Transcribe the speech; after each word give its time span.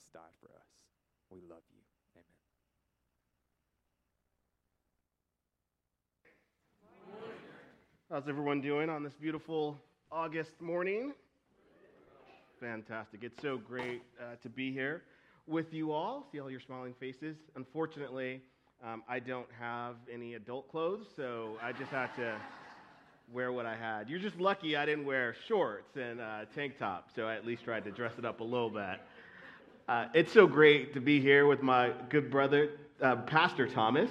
Christ 0.00 0.12
died 0.12 0.22
for 0.40 0.48
us. 0.56 0.66
We 1.30 1.40
love 1.48 1.62
you. 1.70 1.82
Amen. 2.16 2.24
How's 8.10 8.28
everyone 8.28 8.60
doing 8.60 8.88
on 8.88 9.02
this 9.02 9.14
beautiful 9.14 9.76
August 10.10 10.60
morning? 10.60 11.12
Fantastic. 12.60 13.20
It's 13.24 13.40
so 13.42 13.58
great 13.58 14.02
uh, 14.20 14.36
to 14.42 14.48
be 14.48 14.72
here 14.72 15.02
with 15.46 15.72
you 15.72 15.92
all. 15.92 16.26
See 16.32 16.40
all 16.40 16.50
your 16.50 16.60
smiling 16.60 16.94
faces. 16.98 17.36
Unfortunately, 17.56 18.40
um, 18.84 19.02
I 19.08 19.18
don't 19.18 19.48
have 19.58 19.96
any 20.12 20.34
adult 20.34 20.70
clothes, 20.70 21.06
so 21.16 21.58
I 21.62 21.72
just 21.72 21.90
had 21.90 22.14
to 22.16 22.36
wear 23.32 23.52
what 23.52 23.66
I 23.66 23.76
had. 23.76 24.08
You're 24.08 24.18
just 24.18 24.40
lucky 24.40 24.76
I 24.76 24.86
didn't 24.86 25.04
wear 25.04 25.34
shorts 25.46 25.96
and 25.96 26.20
uh, 26.20 26.46
tank 26.54 26.78
top, 26.78 27.10
so 27.14 27.26
I 27.26 27.34
at 27.34 27.46
least 27.46 27.64
tried 27.64 27.84
to 27.84 27.90
dress 27.90 28.12
it 28.18 28.24
up 28.24 28.40
a 28.40 28.44
little 28.44 28.70
bit. 28.70 28.98
Uh, 29.90 30.06
it's 30.14 30.32
so 30.32 30.46
great 30.46 30.94
to 30.94 31.00
be 31.00 31.20
here 31.20 31.48
with 31.48 31.62
my 31.62 31.92
good 32.10 32.30
brother, 32.30 32.70
uh, 33.02 33.16
Pastor 33.16 33.66
Thomas. 33.66 34.08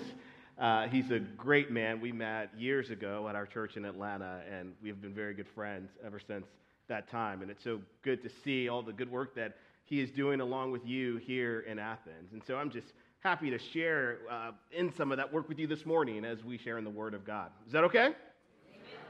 Uh, 0.58 0.90
he's 0.90 1.10
a 1.10 1.20
great 1.20 1.72
man. 1.72 2.02
We 2.02 2.12
met 2.12 2.50
years 2.58 2.90
ago 2.90 3.30
at 3.30 3.36
our 3.38 3.46
church 3.46 3.78
in 3.78 3.86
Atlanta, 3.86 4.42
and 4.52 4.74
we've 4.84 5.02
been 5.02 5.14
very 5.14 5.34
good 5.34 5.48
friends 5.48 5.92
ever 6.06 6.20
since 6.20 6.46
that 6.90 7.10
time. 7.10 7.42
And 7.42 7.50
it's 7.50 7.64
so 7.64 7.80
good 8.02 8.22
to 8.24 8.30
see 8.44 8.68
all 8.68 8.82
the 8.82 8.92
good 8.92 9.10
work 9.10 9.34
that 9.36 9.56
he 9.86 10.02
is 10.02 10.12
doing 10.12 10.42
along 10.42 10.74
with 10.74 10.86
you 10.86 11.16
here 11.16 11.62
in 11.62 11.80
Athens. 11.80 12.34
And 12.34 12.44
so 12.46 12.58
I'm 12.58 12.72
just 12.72 12.88
happy 13.20 13.50
to 13.50 13.58
share 13.58 14.18
uh, 14.30 14.52
in 14.74 14.94
some 14.94 15.14
of 15.14 15.18
that 15.18 15.32
work 15.32 15.48
with 15.48 15.60
you 15.60 15.68
this 15.68 15.86
morning 15.86 16.26
as 16.26 16.44
we 16.44 16.58
share 16.58 16.78
in 16.78 16.84
the 16.84 16.90
Word 16.90 17.14
of 17.14 17.26
God. 17.26 17.52
Is 17.66 17.72
that 17.72 17.86
okay? 17.86 18.08
Amen. 18.08 18.16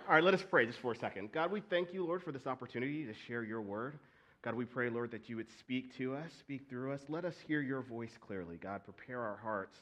All 0.07 0.13
right, 0.13 0.23
let 0.23 0.35
us 0.35 0.43
pray 0.47 0.67
just 0.67 0.77
for 0.77 0.91
a 0.91 0.95
second. 0.95 1.31
God, 1.31 1.51
we 1.51 1.61
thank 1.61 1.95
you, 1.95 2.05
Lord, 2.05 2.21
for 2.21 2.31
this 2.31 2.45
opportunity 2.45 3.05
to 3.05 3.13
share 3.25 3.41
your 3.41 3.61
Word. 3.61 3.97
God, 4.41 4.55
we 4.55 4.63
pray, 4.63 4.89
Lord, 4.89 5.11
that 5.11 5.27
you 5.27 5.35
would 5.35 5.49
speak 5.59 5.97
to 5.97 6.15
us, 6.15 6.29
speak 6.39 6.69
through 6.69 6.93
us. 6.93 7.01
Let 7.09 7.25
us 7.25 7.33
hear 7.45 7.61
your 7.61 7.81
voice 7.81 8.11
clearly. 8.25 8.55
God, 8.55 8.81
prepare 8.85 9.21
our 9.21 9.35
hearts 9.35 9.75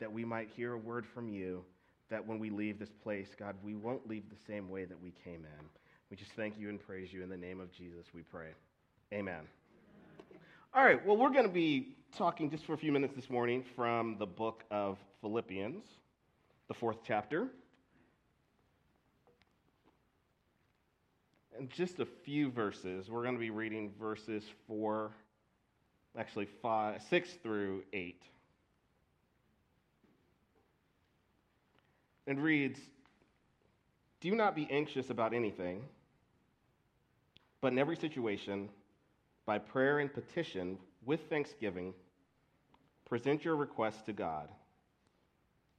that 0.00 0.12
we 0.12 0.24
might 0.24 0.48
hear 0.56 0.72
a 0.72 0.78
word 0.78 1.06
from 1.14 1.28
you, 1.28 1.62
that 2.10 2.26
when 2.26 2.40
we 2.40 2.50
leave 2.50 2.80
this 2.80 2.90
place, 3.04 3.28
God, 3.38 3.54
we 3.62 3.76
won't 3.76 4.08
leave 4.08 4.24
the 4.28 4.52
same 4.52 4.68
way 4.68 4.84
that 4.84 5.00
we 5.00 5.12
came 5.24 5.44
in. 5.44 5.64
We 6.10 6.16
just 6.16 6.32
thank 6.34 6.58
you 6.58 6.68
and 6.70 6.80
praise 6.80 7.12
you 7.12 7.22
in 7.22 7.28
the 7.28 7.36
name 7.36 7.60
of 7.60 7.72
Jesus, 7.72 8.04
we 8.12 8.22
pray. 8.22 8.48
Amen. 9.12 9.42
All 10.74 10.84
right, 10.84 11.04
well, 11.06 11.16
we're 11.16 11.30
going 11.30 11.46
to 11.46 11.52
be 11.52 11.96
talking 12.18 12.50
just 12.50 12.66
for 12.66 12.74
a 12.74 12.78
few 12.78 12.90
minutes 12.90 13.14
this 13.14 13.30
morning 13.30 13.64
from 13.76 14.16
the 14.18 14.26
book 14.26 14.64
of 14.72 14.98
Philippians, 15.20 15.84
the 16.66 16.74
fourth 16.74 16.98
chapter. 17.06 17.46
In 21.60 21.68
just 21.68 22.00
a 22.00 22.06
few 22.06 22.50
verses, 22.50 23.10
we're 23.10 23.22
going 23.22 23.34
to 23.34 23.38
be 23.38 23.50
reading 23.50 23.92
verses 24.00 24.44
4, 24.66 25.10
actually 26.18 26.46
five, 26.46 27.02
6 27.10 27.32
through 27.42 27.82
8. 27.92 28.22
And 32.26 32.42
reads 32.42 32.80
Do 34.22 34.34
not 34.34 34.56
be 34.56 34.68
anxious 34.70 35.10
about 35.10 35.34
anything, 35.34 35.82
but 37.60 37.72
in 37.72 37.78
every 37.78 37.96
situation, 37.96 38.70
by 39.44 39.58
prayer 39.58 39.98
and 39.98 40.10
petition, 40.10 40.78
with 41.04 41.28
thanksgiving, 41.28 41.92
present 43.06 43.44
your 43.44 43.56
requests 43.56 44.00
to 44.04 44.14
God. 44.14 44.48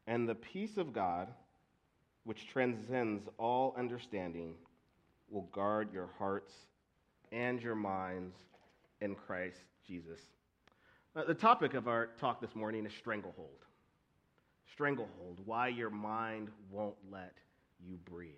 And 0.06 0.30
the 0.30 0.36
peace 0.36 0.78
of 0.78 0.94
God, 0.94 1.30
which 2.24 2.48
transcends 2.48 3.28
all 3.40 3.74
understanding, 3.76 4.54
will 5.32 5.48
guard 5.54 5.94
your 5.94 6.10
hearts 6.20 6.54
and 7.32 7.62
your 7.62 7.76
minds 7.76 8.36
in 9.00 9.16
Christ 9.16 9.58
Jesus. 9.88 10.20
Uh, 11.16 11.24
the 11.24 11.34
topic 11.34 11.74
of 11.74 11.88
our 11.88 12.10
talk 12.20 12.42
this 12.42 12.54
morning 12.56 12.86
is 12.86 12.92
stranglehold. 12.94 13.66
Stranglehold, 14.72 15.40
why 15.46 15.68
your 15.70 15.90
mind 15.90 16.50
won't 16.70 16.96
let 17.12 17.34
you 17.86 17.98
breathe. 18.10 18.30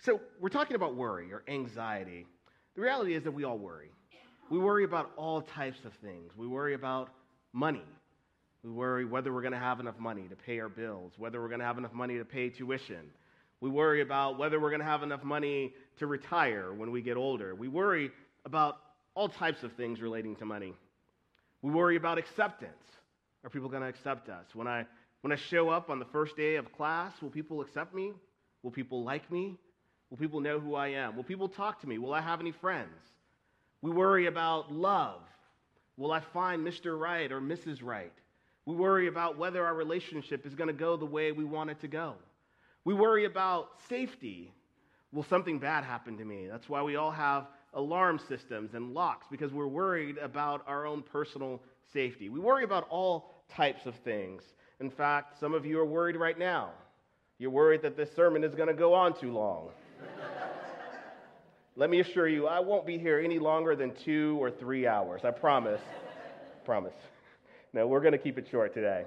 So, 0.00 0.20
we're 0.40 0.48
talking 0.48 0.76
about 0.76 0.94
worry 0.94 1.32
or 1.32 1.42
anxiety. 1.48 2.26
The 2.74 2.82
reality 2.82 3.14
is 3.14 3.24
that 3.24 3.32
we 3.32 3.44
all 3.44 3.58
worry. 3.58 3.90
We 4.50 4.58
worry 4.58 4.84
about 4.84 5.10
all 5.16 5.42
types 5.42 5.84
of 5.84 5.92
things. 5.94 6.32
We 6.36 6.46
worry 6.46 6.74
about 6.74 7.10
money. 7.52 7.84
We 8.62 8.70
worry 8.70 9.04
whether 9.04 9.32
we're 9.32 9.42
going 9.42 9.52
to 9.52 9.58
have 9.58 9.80
enough 9.80 9.98
money 9.98 10.28
to 10.28 10.36
pay 10.36 10.60
our 10.60 10.68
bills, 10.68 11.12
whether 11.18 11.40
we're 11.40 11.48
going 11.48 11.60
to 11.60 11.66
have 11.66 11.78
enough 11.78 11.92
money 11.92 12.18
to 12.18 12.24
pay 12.24 12.50
tuition. 12.50 13.10
We 13.60 13.70
worry 13.70 14.02
about 14.02 14.38
whether 14.38 14.60
we're 14.60 14.70
going 14.70 14.80
to 14.80 14.86
have 14.86 15.02
enough 15.02 15.24
money 15.24 15.72
to 15.98 16.06
retire 16.06 16.72
when 16.72 16.90
we 16.90 17.00
get 17.00 17.16
older. 17.16 17.54
We 17.54 17.68
worry 17.68 18.10
about 18.44 18.78
all 19.14 19.28
types 19.28 19.62
of 19.62 19.72
things 19.72 20.00
relating 20.00 20.36
to 20.36 20.44
money. 20.44 20.74
We 21.62 21.70
worry 21.70 21.96
about 21.96 22.18
acceptance. 22.18 22.72
Are 23.44 23.50
people 23.50 23.68
going 23.68 23.82
to 23.82 23.88
accept 23.88 24.28
us? 24.28 24.44
When 24.54 24.66
I, 24.66 24.86
when 25.22 25.32
I 25.32 25.36
show 25.36 25.70
up 25.70 25.88
on 25.88 25.98
the 25.98 26.04
first 26.06 26.36
day 26.36 26.56
of 26.56 26.70
class, 26.72 27.12
will 27.22 27.30
people 27.30 27.60
accept 27.62 27.94
me? 27.94 28.12
Will 28.62 28.70
people 28.70 29.04
like 29.04 29.30
me? 29.30 29.56
Will 30.10 30.18
people 30.18 30.40
know 30.40 30.60
who 30.60 30.74
I 30.74 30.88
am? 30.88 31.16
Will 31.16 31.24
people 31.24 31.48
talk 31.48 31.80
to 31.80 31.88
me? 31.88 31.98
Will 31.98 32.12
I 32.12 32.20
have 32.20 32.40
any 32.40 32.52
friends? 32.52 32.90
We 33.80 33.90
worry 33.90 34.26
about 34.26 34.72
love. 34.72 35.20
Will 35.96 36.12
I 36.12 36.20
find 36.20 36.66
Mr. 36.66 36.98
Right 36.98 37.32
or 37.32 37.40
Mrs. 37.40 37.82
Right? 37.82 38.12
We 38.66 38.74
worry 38.74 39.06
about 39.06 39.38
whether 39.38 39.64
our 39.64 39.74
relationship 39.74 40.44
is 40.44 40.54
going 40.54 40.68
to 40.68 40.74
go 40.74 40.96
the 40.96 41.06
way 41.06 41.32
we 41.32 41.44
want 41.44 41.70
it 41.70 41.80
to 41.80 41.88
go. 41.88 42.14
We 42.86 42.94
worry 42.94 43.24
about 43.24 43.70
safety. 43.88 44.52
Will 45.12 45.24
something 45.24 45.58
bad 45.58 45.82
happen 45.82 46.16
to 46.18 46.24
me? 46.24 46.46
That's 46.48 46.68
why 46.68 46.82
we 46.82 46.94
all 46.94 47.10
have 47.10 47.48
alarm 47.74 48.20
systems 48.28 48.74
and 48.74 48.94
locks 48.94 49.26
because 49.28 49.52
we're 49.52 49.66
worried 49.66 50.18
about 50.18 50.62
our 50.68 50.86
own 50.86 51.02
personal 51.02 51.60
safety. 51.92 52.28
We 52.28 52.38
worry 52.38 52.62
about 52.62 52.86
all 52.88 53.34
types 53.52 53.86
of 53.86 53.96
things. 54.04 54.44
In 54.78 54.88
fact, 54.88 55.40
some 55.40 55.52
of 55.52 55.66
you 55.66 55.80
are 55.80 55.84
worried 55.84 56.14
right 56.14 56.38
now. 56.38 56.70
You're 57.38 57.50
worried 57.50 57.82
that 57.82 57.96
this 57.96 58.14
sermon 58.14 58.44
is 58.44 58.54
going 58.54 58.68
to 58.68 58.74
go 58.74 58.94
on 58.94 59.18
too 59.18 59.32
long. 59.32 59.70
Let 61.74 61.90
me 61.90 61.98
assure 61.98 62.28
you, 62.28 62.46
I 62.46 62.60
won't 62.60 62.86
be 62.86 62.98
here 62.98 63.18
any 63.18 63.40
longer 63.40 63.74
than 63.74 63.96
two 63.96 64.38
or 64.40 64.48
three 64.48 64.86
hours. 64.86 65.22
I 65.24 65.32
promise. 65.32 65.80
promise. 66.64 66.94
No, 67.72 67.88
we're 67.88 68.00
going 68.00 68.12
to 68.12 68.18
keep 68.18 68.38
it 68.38 68.46
short 68.48 68.72
today. 68.74 69.06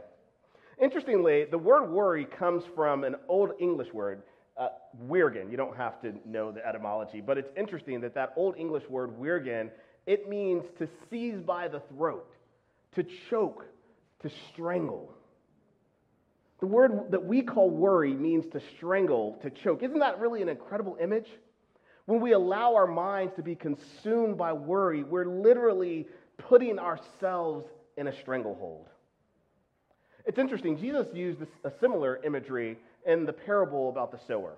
Interestingly, 0.79 1.45
the 1.45 1.57
word 1.57 1.89
worry 1.89 2.25
comes 2.25 2.63
from 2.73 3.03
an 3.03 3.15
old 3.27 3.51
English 3.59 3.93
word, 3.93 4.23
uh, 4.57 4.69
wirgen. 5.07 5.51
You 5.51 5.57
don't 5.57 5.75
have 5.75 6.01
to 6.01 6.13
know 6.25 6.51
the 6.51 6.65
etymology, 6.65 7.19
but 7.19 7.37
it's 7.37 7.51
interesting 7.57 7.99
that 8.01 8.13
that 8.15 8.33
old 8.37 8.55
English 8.57 8.87
word, 8.89 9.11
wirgen, 9.19 9.69
it 10.05 10.29
means 10.29 10.63
to 10.77 10.87
seize 11.09 11.41
by 11.41 11.67
the 11.67 11.81
throat, 11.95 12.33
to 12.95 13.05
choke, 13.29 13.65
to 14.21 14.29
strangle. 14.51 15.13
The 16.61 16.67
word 16.67 17.11
that 17.11 17.25
we 17.25 17.41
call 17.41 17.69
worry 17.69 18.13
means 18.13 18.45
to 18.53 18.61
strangle, 18.77 19.37
to 19.41 19.49
choke. 19.49 19.83
Isn't 19.83 19.99
that 19.99 20.19
really 20.19 20.41
an 20.41 20.49
incredible 20.49 20.97
image? 21.01 21.27
When 22.05 22.21
we 22.21 22.31
allow 22.31 22.75
our 22.75 22.87
minds 22.87 23.33
to 23.35 23.43
be 23.43 23.55
consumed 23.55 24.37
by 24.37 24.53
worry, 24.53 25.03
we're 25.03 25.25
literally 25.25 26.07
putting 26.37 26.79
ourselves 26.79 27.65
in 27.97 28.07
a 28.07 28.21
stranglehold. 28.21 28.87
It's 30.25 30.37
interesting, 30.37 30.77
Jesus 30.77 31.07
used 31.13 31.41
a 31.63 31.71
similar 31.79 32.19
imagery 32.23 32.77
in 33.05 33.25
the 33.25 33.33
parable 33.33 33.89
about 33.89 34.11
the 34.11 34.19
sower. 34.27 34.55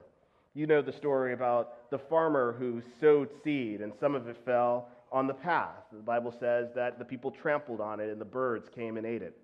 You 0.53 0.67
know 0.67 0.81
the 0.81 0.91
story 0.91 1.33
about 1.33 1.89
the 1.91 1.99
farmer 1.99 2.55
who 2.57 2.81
sowed 2.99 3.29
seed, 3.43 3.81
and 3.81 3.93
some 3.99 4.15
of 4.15 4.27
it 4.27 4.37
fell 4.43 4.89
on 5.11 5.27
the 5.27 5.33
path. 5.33 5.83
The 5.91 5.99
Bible 5.99 6.33
says 6.39 6.69
that 6.75 6.99
the 6.99 7.05
people 7.05 7.31
trampled 7.31 7.79
on 7.79 7.99
it, 7.99 8.09
and 8.09 8.19
the 8.19 8.25
birds 8.25 8.67
came 8.73 8.97
and 8.97 9.05
ate 9.05 9.21
it. 9.21 9.37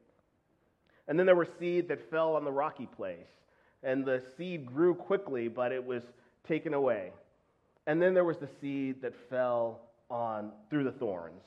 And 1.08 1.18
then 1.18 1.26
there 1.26 1.36
were 1.36 1.48
seed 1.60 1.88
that 1.88 2.10
fell 2.10 2.36
on 2.36 2.44
the 2.44 2.52
rocky 2.52 2.88
place, 2.88 3.30
and 3.84 4.06
the 4.06 4.22
seed 4.38 4.66
grew 4.66 4.96
quickly, 4.96 5.48
but 5.48 5.72
it 5.72 5.84
was 5.84 6.04
taken 6.46 6.74
away. 6.74 7.12
And 7.86 8.02
then 8.02 8.14
there 8.14 8.26
was 8.26 8.38
the 8.38 8.50
seed 8.60 9.02
that 9.02 9.14
fell 9.30 9.80
on 10.10 10.52
through 10.70 10.84
the 10.84 10.92
thorns. 10.92 11.44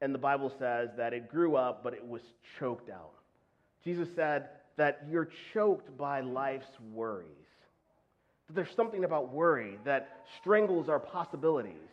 And 0.00 0.14
the 0.14 0.18
Bible 0.18 0.50
says 0.58 0.90
that 0.96 1.12
it 1.12 1.28
grew 1.30 1.56
up, 1.56 1.82
but 1.82 1.92
it 1.92 2.06
was 2.06 2.22
choked 2.58 2.88
out. 2.88 3.12
Jesus 3.84 4.08
said 4.16 4.48
that 4.76 5.02
you're 5.10 5.28
choked 5.52 5.96
by 5.96 6.20
life's 6.20 6.66
worries. 6.92 7.28
That 8.46 8.54
there's 8.54 8.74
something 8.74 9.04
about 9.04 9.32
worry 9.32 9.78
that 9.84 10.24
strangles 10.40 10.88
our 10.88 10.98
possibilities. 10.98 11.90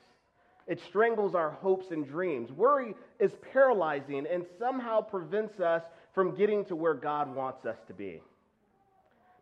It 0.68 0.80
strangles 0.88 1.36
our 1.36 1.52
hopes 1.52 1.92
and 1.92 2.08
dreams. 2.08 2.52
Worry 2.52 2.96
is 3.20 3.32
paralyzing 3.52 4.26
and 4.26 4.46
somehow 4.58 5.02
prevents 5.02 5.60
us 5.60 5.84
from 6.14 6.36
getting 6.36 6.66
to 6.66 6.76
where 6.76 6.94
God 6.94 7.34
wants 7.36 7.66
us 7.66 7.78
to 7.88 7.94
be. 7.94 8.22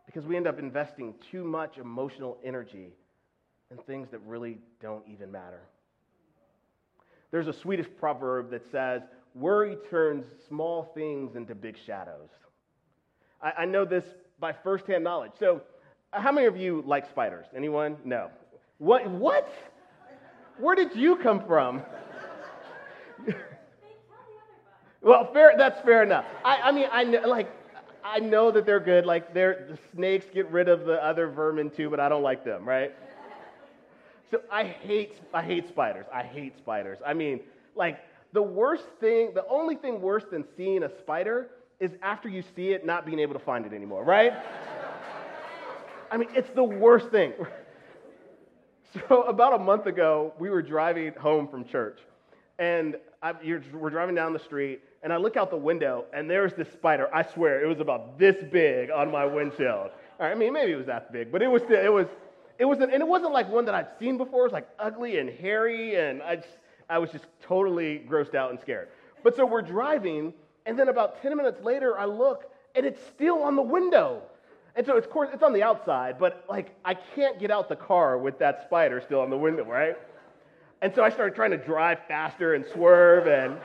Because 0.05 0.25
we 0.25 0.35
end 0.35 0.47
up 0.47 0.59
investing 0.59 1.13
too 1.31 1.43
much 1.43 1.77
emotional 1.77 2.37
energy 2.43 2.89
in 3.69 3.77
things 3.77 4.09
that 4.09 4.19
really 4.25 4.57
don't 4.81 5.03
even 5.07 5.31
matter. 5.31 5.61
There's 7.31 7.47
a 7.47 7.53
Swedish 7.53 7.85
proverb 7.99 8.49
that 8.49 8.63
says, 8.71 9.03
Worry 9.35 9.77
turns 9.89 10.25
small 10.47 10.91
things 10.93 11.35
into 11.35 11.55
big 11.55 11.77
shadows. 11.85 12.29
I, 13.41 13.51
I 13.59 13.65
know 13.65 13.85
this 13.85 14.05
by 14.39 14.53
firsthand 14.53 15.03
knowledge. 15.03 15.31
So, 15.39 15.61
how 16.11 16.31
many 16.31 16.47
of 16.47 16.57
you 16.57 16.83
like 16.85 17.07
spiders? 17.09 17.45
Anyone? 17.55 17.97
No. 18.03 18.29
What? 18.79 19.09
What? 19.09 19.51
Where 20.57 20.75
did 20.75 20.95
you 20.95 21.15
come 21.17 21.45
from? 21.45 21.83
Well, 25.01 25.31
fair. 25.31 25.53
That's 25.57 25.79
fair 25.81 26.03
enough. 26.03 26.25
I, 26.43 26.57
I 26.57 26.71
mean, 26.71 26.87
I 26.91 27.03
know, 27.03 27.21
like, 27.27 27.49
I 28.03 28.19
know 28.19 28.51
that 28.51 28.65
they're 28.65 28.79
good. 28.79 29.05
Like, 29.05 29.33
they're 29.33 29.67
the 29.69 29.77
snakes 29.95 30.25
get 30.33 30.49
rid 30.49 30.67
of 30.67 30.85
the 30.85 31.03
other 31.03 31.27
vermin 31.27 31.69
too, 31.69 31.89
but 31.89 31.99
I 31.99 32.09
don't 32.09 32.23
like 32.23 32.43
them, 32.43 32.67
right? 32.67 32.93
So 34.31 34.41
I 34.51 34.65
hate, 34.65 35.17
I 35.33 35.41
hate 35.41 35.67
spiders. 35.69 36.05
I 36.13 36.23
hate 36.23 36.57
spiders. 36.57 36.99
I 37.05 37.13
mean, 37.13 37.39
like, 37.75 37.99
the 38.33 38.41
worst 38.41 38.85
thing, 38.99 39.31
the 39.33 39.45
only 39.47 39.75
thing 39.75 40.01
worse 40.01 40.23
than 40.31 40.43
seeing 40.55 40.83
a 40.83 40.99
spider 40.99 41.49
is 41.79 41.91
after 42.01 42.29
you 42.29 42.43
see 42.55 42.69
it, 42.69 42.85
not 42.85 43.05
being 43.05 43.19
able 43.19 43.33
to 43.33 43.39
find 43.39 43.65
it 43.65 43.73
anymore, 43.73 44.03
right? 44.03 44.33
I 46.11 46.17
mean, 46.17 46.29
it's 46.35 46.49
the 46.51 46.63
worst 46.63 47.09
thing. 47.09 47.33
So, 49.07 49.21
about 49.21 49.53
a 49.53 49.59
month 49.59 49.85
ago, 49.85 50.33
we 50.39 50.49
were 50.49 50.63
driving 50.63 51.13
home 51.13 51.47
from 51.47 51.63
church, 51.63 51.99
and 52.57 52.95
I, 53.21 53.33
we're 53.71 53.91
driving 53.91 54.15
down 54.15 54.33
the 54.33 54.39
street, 54.39 54.81
and 55.03 55.13
I 55.13 55.17
look 55.17 55.37
out 55.37 55.51
the 55.51 55.57
window, 55.57 56.05
and 56.11 56.27
there's 56.27 56.55
this 56.55 56.71
spider. 56.73 57.07
I 57.13 57.21
swear, 57.21 57.63
it 57.63 57.67
was 57.67 57.79
about 57.79 58.17
this 58.17 58.35
big 58.51 58.89
on 58.89 59.11
my 59.11 59.25
windshield. 59.25 59.91
I 60.19 60.33
mean, 60.33 60.53
maybe 60.53 60.71
it 60.71 60.75
was 60.75 60.87
that 60.87 61.13
big, 61.13 61.31
but 61.31 61.43
it 61.43 61.47
was, 61.47 61.61
still 61.61 61.79
it 61.79 61.93
was, 61.93 62.07
it 62.57 62.65
was, 62.65 62.79
and 62.79 62.91
it 62.91 63.07
wasn't 63.07 63.31
like 63.31 63.47
one 63.47 63.65
that 63.65 63.75
I'd 63.75 63.89
seen 63.99 64.17
before. 64.17 64.39
It 64.39 64.45
was 64.45 64.53
like 64.53 64.67
ugly 64.79 65.19
and 65.19 65.29
hairy, 65.29 65.95
and 65.95 66.23
I, 66.23 66.37
just, 66.37 66.57
I 66.89 66.97
was 66.97 67.11
just 67.11 67.25
totally 67.41 68.03
grossed 68.09 68.35
out 68.35 68.49
and 68.49 68.59
scared. 68.59 68.89
But 69.23 69.35
so 69.35 69.45
we're 69.45 69.61
driving, 69.61 70.33
and 70.65 70.77
then 70.77 70.89
about 70.89 71.21
10 71.21 71.35
minutes 71.35 71.63
later, 71.63 71.97
I 71.97 72.05
look, 72.05 72.51
and 72.75 72.85
it's 72.85 73.01
still 73.07 73.43
on 73.43 73.55
the 73.55 73.61
window. 73.61 74.21
And 74.75 74.85
so, 74.85 74.95
it's, 74.95 75.05
of 75.05 75.11
course, 75.11 75.29
it's 75.33 75.43
on 75.43 75.53
the 75.53 75.63
outside, 75.63 76.17
but 76.19 76.45
like 76.49 76.75
I 76.85 76.93
can't 76.93 77.39
get 77.39 77.51
out 77.51 77.69
the 77.69 77.75
car 77.75 78.17
with 78.17 78.39
that 78.39 78.63
spider 78.63 79.01
still 79.01 79.19
on 79.19 79.29
the 79.29 79.37
window, 79.37 79.65
right? 79.65 79.97
And 80.81 80.93
so 80.95 81.03
I 81.03 81.09
started 81.09 81.35
trying 81.35 81.51
to 81.51 81.57
drive 81.57 81.99
faster 82.07 82.53
and 82.53 82.65
swerve, 82.73 83.27
and 83.27 83.57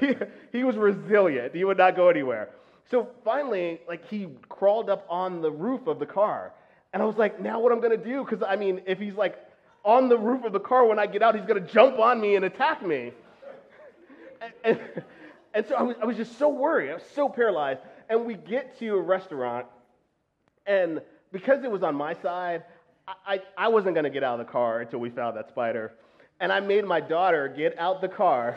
he, 0.00 0.14
he 0.52 0.64
was 0.64 0.76
resilient. 0.76 1.54
He 1.54 1.64
would 1.64 1.78
not 1.78 1.96
go 1.96 2.08
anywhere. 2.08 2.50
So 2.90 3.08
finally, 3.24 3.80
like 3.88 4.08
he 4.08 4.28
crawled 4.48 4.88
up 4.88 5.04
on 5.10 5.42
the 5.42 5.50
roof 5.50 5.86
of 5.86 5.98
the 5.98 6.06
car, 6.06 6.52
and 6.92 7.02
I 7.02 7.06
was 7.06 7.16
like, 7.16 7.40
now 7.40 7.58
what 7.60 7.72
I'm 7.72 7.80
gonna 7.80 7.96
do? 7.96 8.24
Because 8.24 8.46
I 8.46 8.56
mean, 8.56 8.82
if 8.86 8.98
he's 8.98 9.14
like 9.14 9.36
on 9.84 10.08
the 10.08 10.18
roof 10.18 10.44
of 10.44 10.52
the 10.52 10.60
car 10.60 10.86
when 10.86 10.98
I 10.98 11.06
get 11.06 11.22
out, 11.22 11.34
he's 11.34 11.44
gonna 11.46 11.60
jump 11.60 11.98
on 11.98 12.20
me 12.20 12.36
and 12.36 12.44
attack 12.44 12.84
me. 12.84 13.12
And, 14.40 14.52
and, 14.64 15.02
and 15.54 15.66
so 15.66 15.74
I 15.74 15.82
was, 15.82 15.96
I 16.02 16.04
was 16.04 16.16
just 16.16 16.38
so 16.38 16.48
worried. 16.48 16.90
I 16.90 16.94
was 16.94 17.02
so 17.14 17.28
paralyzed. 17.28 17.80
And 18.08 18.24
we 18.24 18.34
get 18.34 18.78
to 18.78 18.94
a 18.94 19.00
restaurant, 19.00 19.66
and 20.66 21.00
because 21.32 21.64
it 21.64 21.70
was 21.70 21.82
on 21.82 21.94
my 21.94 22.14
side, 22.14 22.64
I, 23.26 23.40
I, 23.56 23.68
wasn't 23.68 23.94
going 23.94 24.04
to 24.04 24.10
get 24.10 24.22
out 24.22 24.38
of 24.38 24.46
the 24.46 24.52
car 24.52 24.80
until 24.80 24.98
we 24.98 25.10
found 25.10 25.36
that 25.36 25.48
spider. 25.48 25.92
And 26.40 26.52
I 26.52 26.60
made 26.60 26.84
my 26.84 27.00
daughter 27.00 27.48
get 27.48 27.78
out 27.78 28.00
the 28.00 28.08
car 28.08 28.56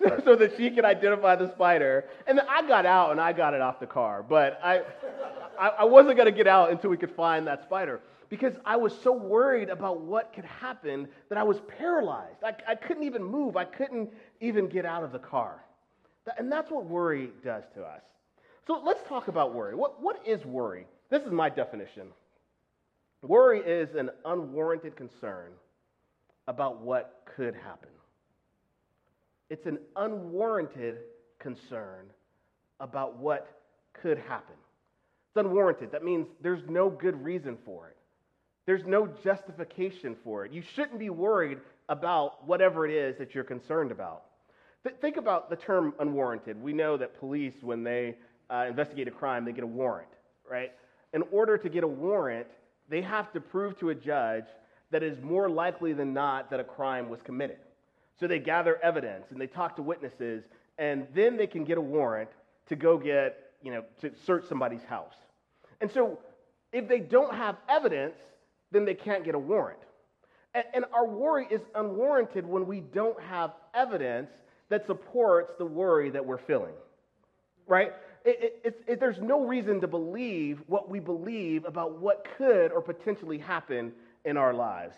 so 0.24 0.36
that 0.36 0.56
she 0.56 0.70
could 0.70 0.84
identify 0.84 1.34
the 1.36 1.50
spider. 1.52 2.04
And 2.26 2.38
then 2.38 2.46
I 2.48 2.66
got 2.66 2.86
out 2.86 3.10
and 3.10 3.20
I 3.20 3.32
got 3.32 3.54
it 3.54 3.60
off 3.60 3.80
the 3.80 3.86
car. 3.86 4.22
But 4.22 4.60
I, 4.62 4.82
I, 5.58 5.68
I 5.68 5.84
wasn't 5.84 6.16
going 6.16 6.26
to 6.26 6.36
get 6.36 6.46
out 6.46 6.70
until 6.70 6.90
we 6.90 6.96
could 6.96 7.12
find 7.12 7.46
that 7.48 7.64
spider 7.64 8.00
because 8.28 8.54
I 8.64 8.76
was 8.76 8.92
so 9.02 9.12
worried 9.12 9.68
about 9.68 10.00
what 10.00 10.32
could 10.34 10.44
happen 10.44 11.08
that 11.28 11.38
I 11.38 11.42
was 11.42 11.58
paralyzed. 11.78 12.42
I, 12.44 12.54
I 12.68 12.74
couldn't 12.74 13.04
even 13.04 13.22
move, 13.22 13.56
I 13.56 13.64
couldn't 13.64 14.10
even 14.40 14.68
get 14.68 14.84
out 14.84 15.02
of 15.02 15.12
the 15.12 15.18
car. 15.18 15.64
And 16.38 16.50
that's 16.50 16.70
what 16.70 16.86
worry 16.86 17.30
does 17.44 17.62
to 17.74 17.82
us. 17.82 18.02
So 18.66 18.82
let's 18.84 19.06
talk 19.08 19.28
about 19.28 19.54
worry. 19.54 19.74
What, 19.76 20.02
what 20.02 20.20
is 20.26 20.44
worry? 20.44 20.86
This 21.10 21.22
is 21.22 21.30
my 21.30 21.48
definition 21.48 22.08
worry 23.22 23.60
is 23.60 23.94
an 23.96 24.10
unwarranted 24.24 24.94
concern 24.96 25.50
about 26.46 26.80
what 26.80 27.24
could 27.36 27.54
happen. 27.54 27.88
It's 29.50 29.66
an 29.66 29.78
unwarranted 29.96 30.98
concern 31.38 32.06
about 32.80 33.16
what 33.18 33.62
could 33.92 34.18
happen. 34.18 34.54
It's 35.28 35.44
unwarranted. 35.44 35.92
That 35.92 36.04
means 36.04 36.28
there's 36.40 36.62
no 36.68 36.88
good 36.90 37.22
reason 37.22 37.56
for 37.64 37.88
it, 37.88 37.96
there's 38.66 38.84
no 38.84 39.06
justification 39.06 40.16
for 40.24 40.44
it. 40.44 40.52
You 40.52 40.62
shouldn't 40.74 40.98
be 40.98 41.10
worried 41.10 41.58
about 41.88 42.46
whatever 42.46 42.84
it 42.86 42.92
is 42.92 43.16
that 43.18 43.34
you're 43.34 43.44
concerned 43.44 43.92
about. 43.92 44.24
Th- 44.82 44.96
think 45.00 45.16
about 45.16 45.50
the 45.50 45.56
term 45.56 45.94
unwarranted. 46.00 46.60
We 46.60 46.72
know 46.72 46.96
that 46.96 47.18
police, 47.18 47.54
when 47.62 47.84
they 47.84 48.16
uh, 48.50 48.66
investigate 48.68 49.08
a 49.08 49.12
crime, 49.12 49.44
they 49.44 49.52
get 49.52 49.64
a 49.64 49.68
warrant, 49.68 50.08
right? 50.50 50.72
In 51.12 51.22
order 51.30 51.56
to 51.56 51.68
get 51.68 51.84
a 51.84 51.88
warrant, 51.88 52.48
they 52.88 53.02
have 53.02 53.32
to 53.32 53.40
prove 53.40 53.78
to 53.78 53.90
a 53.90 53.94
judge 53.94 54.44
that 54.90 55.02
it 55.02 55.12
is 55.12 55.22
more 55.22 55.48
likely 55.48 55.92
than 55.92 56.12
not 56.12 56.50
that 56.50 56.60
a 56.60 56.64
crime 56.64 57.08
was 57.08 57.22
committed. 57.22 57.58
So 58.18 58.26
they 58.26 58.38
gather 58.38 58.80
evidence 58.82 59.26
and 59.30 59.40
they 59.40 59.46
talk 59.46 59.76
to 59.76 59.82
witnesses, 59.82 60.44
and 60.78 61.06
then 61.14 61.36
they 61.36 61.46
can 61.46 61.64
get 61.64 61.78
a 61.78 61.80
warrant 61.80 62.30
to 62.68 62.76
go 62.76 62.98
get, 62.98 63.52
you 63.62 63.72
know, 63.72 63.84
to 64.00 64.10
search 64.24 64.46
somebody's 64.48 64.82
house. 64.82 65.14
And 65.80 65.90
so 65.90 66.18
if 66.72 66.88
they 66.88 67.00
don't 67.00 67.34
have 67.34 67.56
evidence, 67.68 68.16
then 68.72 68.84
they 68.84 68.94
can't 68.94 69.24
get 69.24 69.34
a 69.34 69.38
warrant. 69.38 69.80
And, 70.54 70.64
and 70.74 70.84
our 70.92 71.06
worry 71.06 71.46
is 71.50 71.60
unwarranted 71.74 72.46
when 72.46 72.66
we 72.66 72.80
don't 72.80 73.20
have 73.22 73.52
evidence 73.74 74.30
that 74.68 74.86
supports 74.86 75.52
the 75.58 75.66
worry 75.66 76.10
that 76.10 76.24
we're 76.24 76.38
feeling, 76.38 76.74
right? 77.66 77.92
It, 78.24 78.60
it, 78.64 78.84
it, 78.88 79.00
there's 79.00 79.20
no 79.20 79.46
reason 79.46 79.80
to 79.80 79.86
believe 79.86 80.60
what 80.66 80.90
we 80.90 80.98
believe 80.98 81.64
about 81.64 82.00
what 82.00 82.26
could 82.36 82.72
or 82.72 82.82
potentially 82.82 83.38
happen 83.38 83.92
in 84.24 84.36
our 84.36 84.52
lives. 84.52 84.96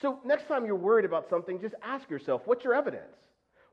So, 0.00 0.20
next 0.24 0.46
time 0.46 0.64
you're 0.64 0.76
worried 0.76 1.04
about 1.04 1.28
something, 1.28 1.60
just 1.60 1.74
ask 1.82 2.08
yourself 2.08 2.42
what's 2.44 2.62
your 2.62 2.74
evidence? 2.74 3.16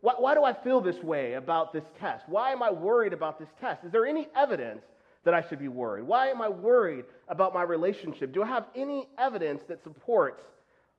Why, 0.02 0.14
why 0.18 0.34
do 0.34 0.44
I 0.44 0.54
feel 0.54 0.82
this 0.82 1.02
way 1.04 1.34
about 1.34 1.72
this 1.72 1.84
test? 2.00 2.24
Why 2.28 2.52
am 2.52 2.64
I 2.64 2.72
worried 2.72 3.14
about 3.14 3.38
this 3.38 3.50
test? 3.62 3.84
Is 3.84 3.92
there 3.92 4.08
any 4.08 4.28
evidence 4.36 4.82
that 5.26 5.34
I 5.34 5.48
should 5.48 5.60
be 5.60 5.68
worried? 5.68 6.06
Why 6.06 6.28
am 6.28 6.42
I 6.42 6.50
worried 6.50 7.06
about 7.28 7.54
my 7.54 7.64
relationship? 7.64 8.34
Do 8.34 8.44
I 8.44 8.48
have 8.48 8.68
any 8.76 9.08
evidence 9.18 9.62
that 9.68 9.84
supports 9.84 10.42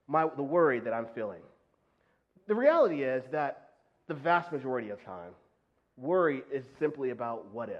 my, 0.07 0.27
the 0.35 0.43
worry 0.43 0.79
that 0.81 0.93
I'm 0.93 1.07
feeling? 1.15 1.41
The 2.47 2.55
reality 2.55 3.03
is 3.03 3.23
that 3.31 3.69
the 4.07 4.13
vast 4.13 4.51
majority 4.51 4.89
of 4.89 5.03
time, 5.03 5.31
worry 5.97 6.43
is 6.53 6.63
simply 6.79 7.09
about 7.09 7.51
what 7.53 7.69
ifs. 7.69 7.79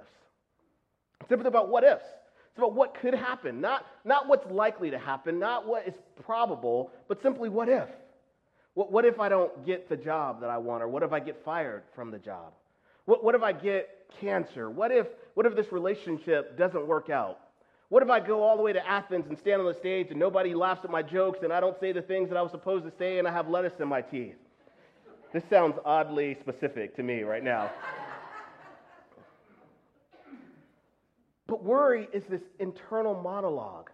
It's 1.21 1.29
simply 1.29 1.47
about 1.47 1.69
what 1.69 1.83
ifs. 1.83 2.03
It's 2.49 2.57
about 2.57 2.73
what 2.73 2.95
could 2.99 3.13
happen, 3.13 3.61
not, 3.61 3.85
not 4.03 4.27
what's 4.27 4.49
likely 4.49 4.89
to 4.89 4.97
happen, 4.97 5.39
not 5.39 5.67
what 5.67 5.87
is 5.87 5.93
probable, 6.25 6.91
but 7.07 7.21
simply 7.21 7.49
what 7.49 7.69
if. 7.69 7.87
What, 8.73 8.91
what 8.91 9.05
if 9.05 9.19
I 9.19 9.29
don't 9.29 9.65
get 9.65 9.89
the 9.89 9.95
job 9.95 10.41
that 10.41 10.49
I 10.49 10.57
want, 10.57 10.83
or 10.83 10.87
what 10.87 11.03
if 11.03 11.11
I 11.11 11.19
get 11.19 11.43
fired 11.43 11.83
from 11.95 12.11
the 12.11 12.19
job? 12.19 12.53
What, 13.05 13.23
what 13.23 13.35
if 13.35 13.43
I 13.43 13.53
get 13.53 13.89
cancer? 14.19 14.69
What 14.69 14.91
if, 14.91 15.07
what 15.33 15.45
if 15.45 15.55
this 15.55 15.71
relationship 15.71 16.57
doesn't 16.57 16.87
work 16.87 17.09
out? 17.09 17.39
What 17.89 18.03
if 18.03 18.09
I 18.09 18.19
go 18.19 18.43
all 18.43 18.57
the 18.57 18.63
way 18.63 18.73
to 18.73 18.85
Athens 18.85 19.25
and 19.29 19.37
stand 19.37 19.61
on 19.61 19.67
the 19.67 19.73
stage 19.73 20.07
and 20.09 20.19
nobody 20.19 20.53
laughs 20.53 20.83
at 20.83 20.91
my 20.91 21.01
jokes 21.01 21.39
and 21.43 21.53
I 21.53 21.59
don't 21.59 21.79
say 21.79 21.93
the 21.93 22.01
things 22.01 22.29
that 22.29 22.37
I 22.37 22.41
was 22.41 22.51
supposed 22.51 22.85
to 22.85 22.91
say 22.97 23.19
and 23.19 23.27
I 23.27 23.31
have 23.31 23.47
lettuce 23.47 23.79
in 23.79 23.87
my 23.87 24.01
teeth? 24.01 24.35
This 25.33 25.43
sounds 25.49 25.77
oddly 25.85 26.35
specific 26.39 26.95
to 26.97 27.03
me 27.03 27.21
right 27.21 27.43
now. 27.43 27.71
But 31.47 31.63
worry 31.63 32.09
is 32.11 32.23
this 32.29 32.41
internal 32.59 33.15
monologue 33.15 33.89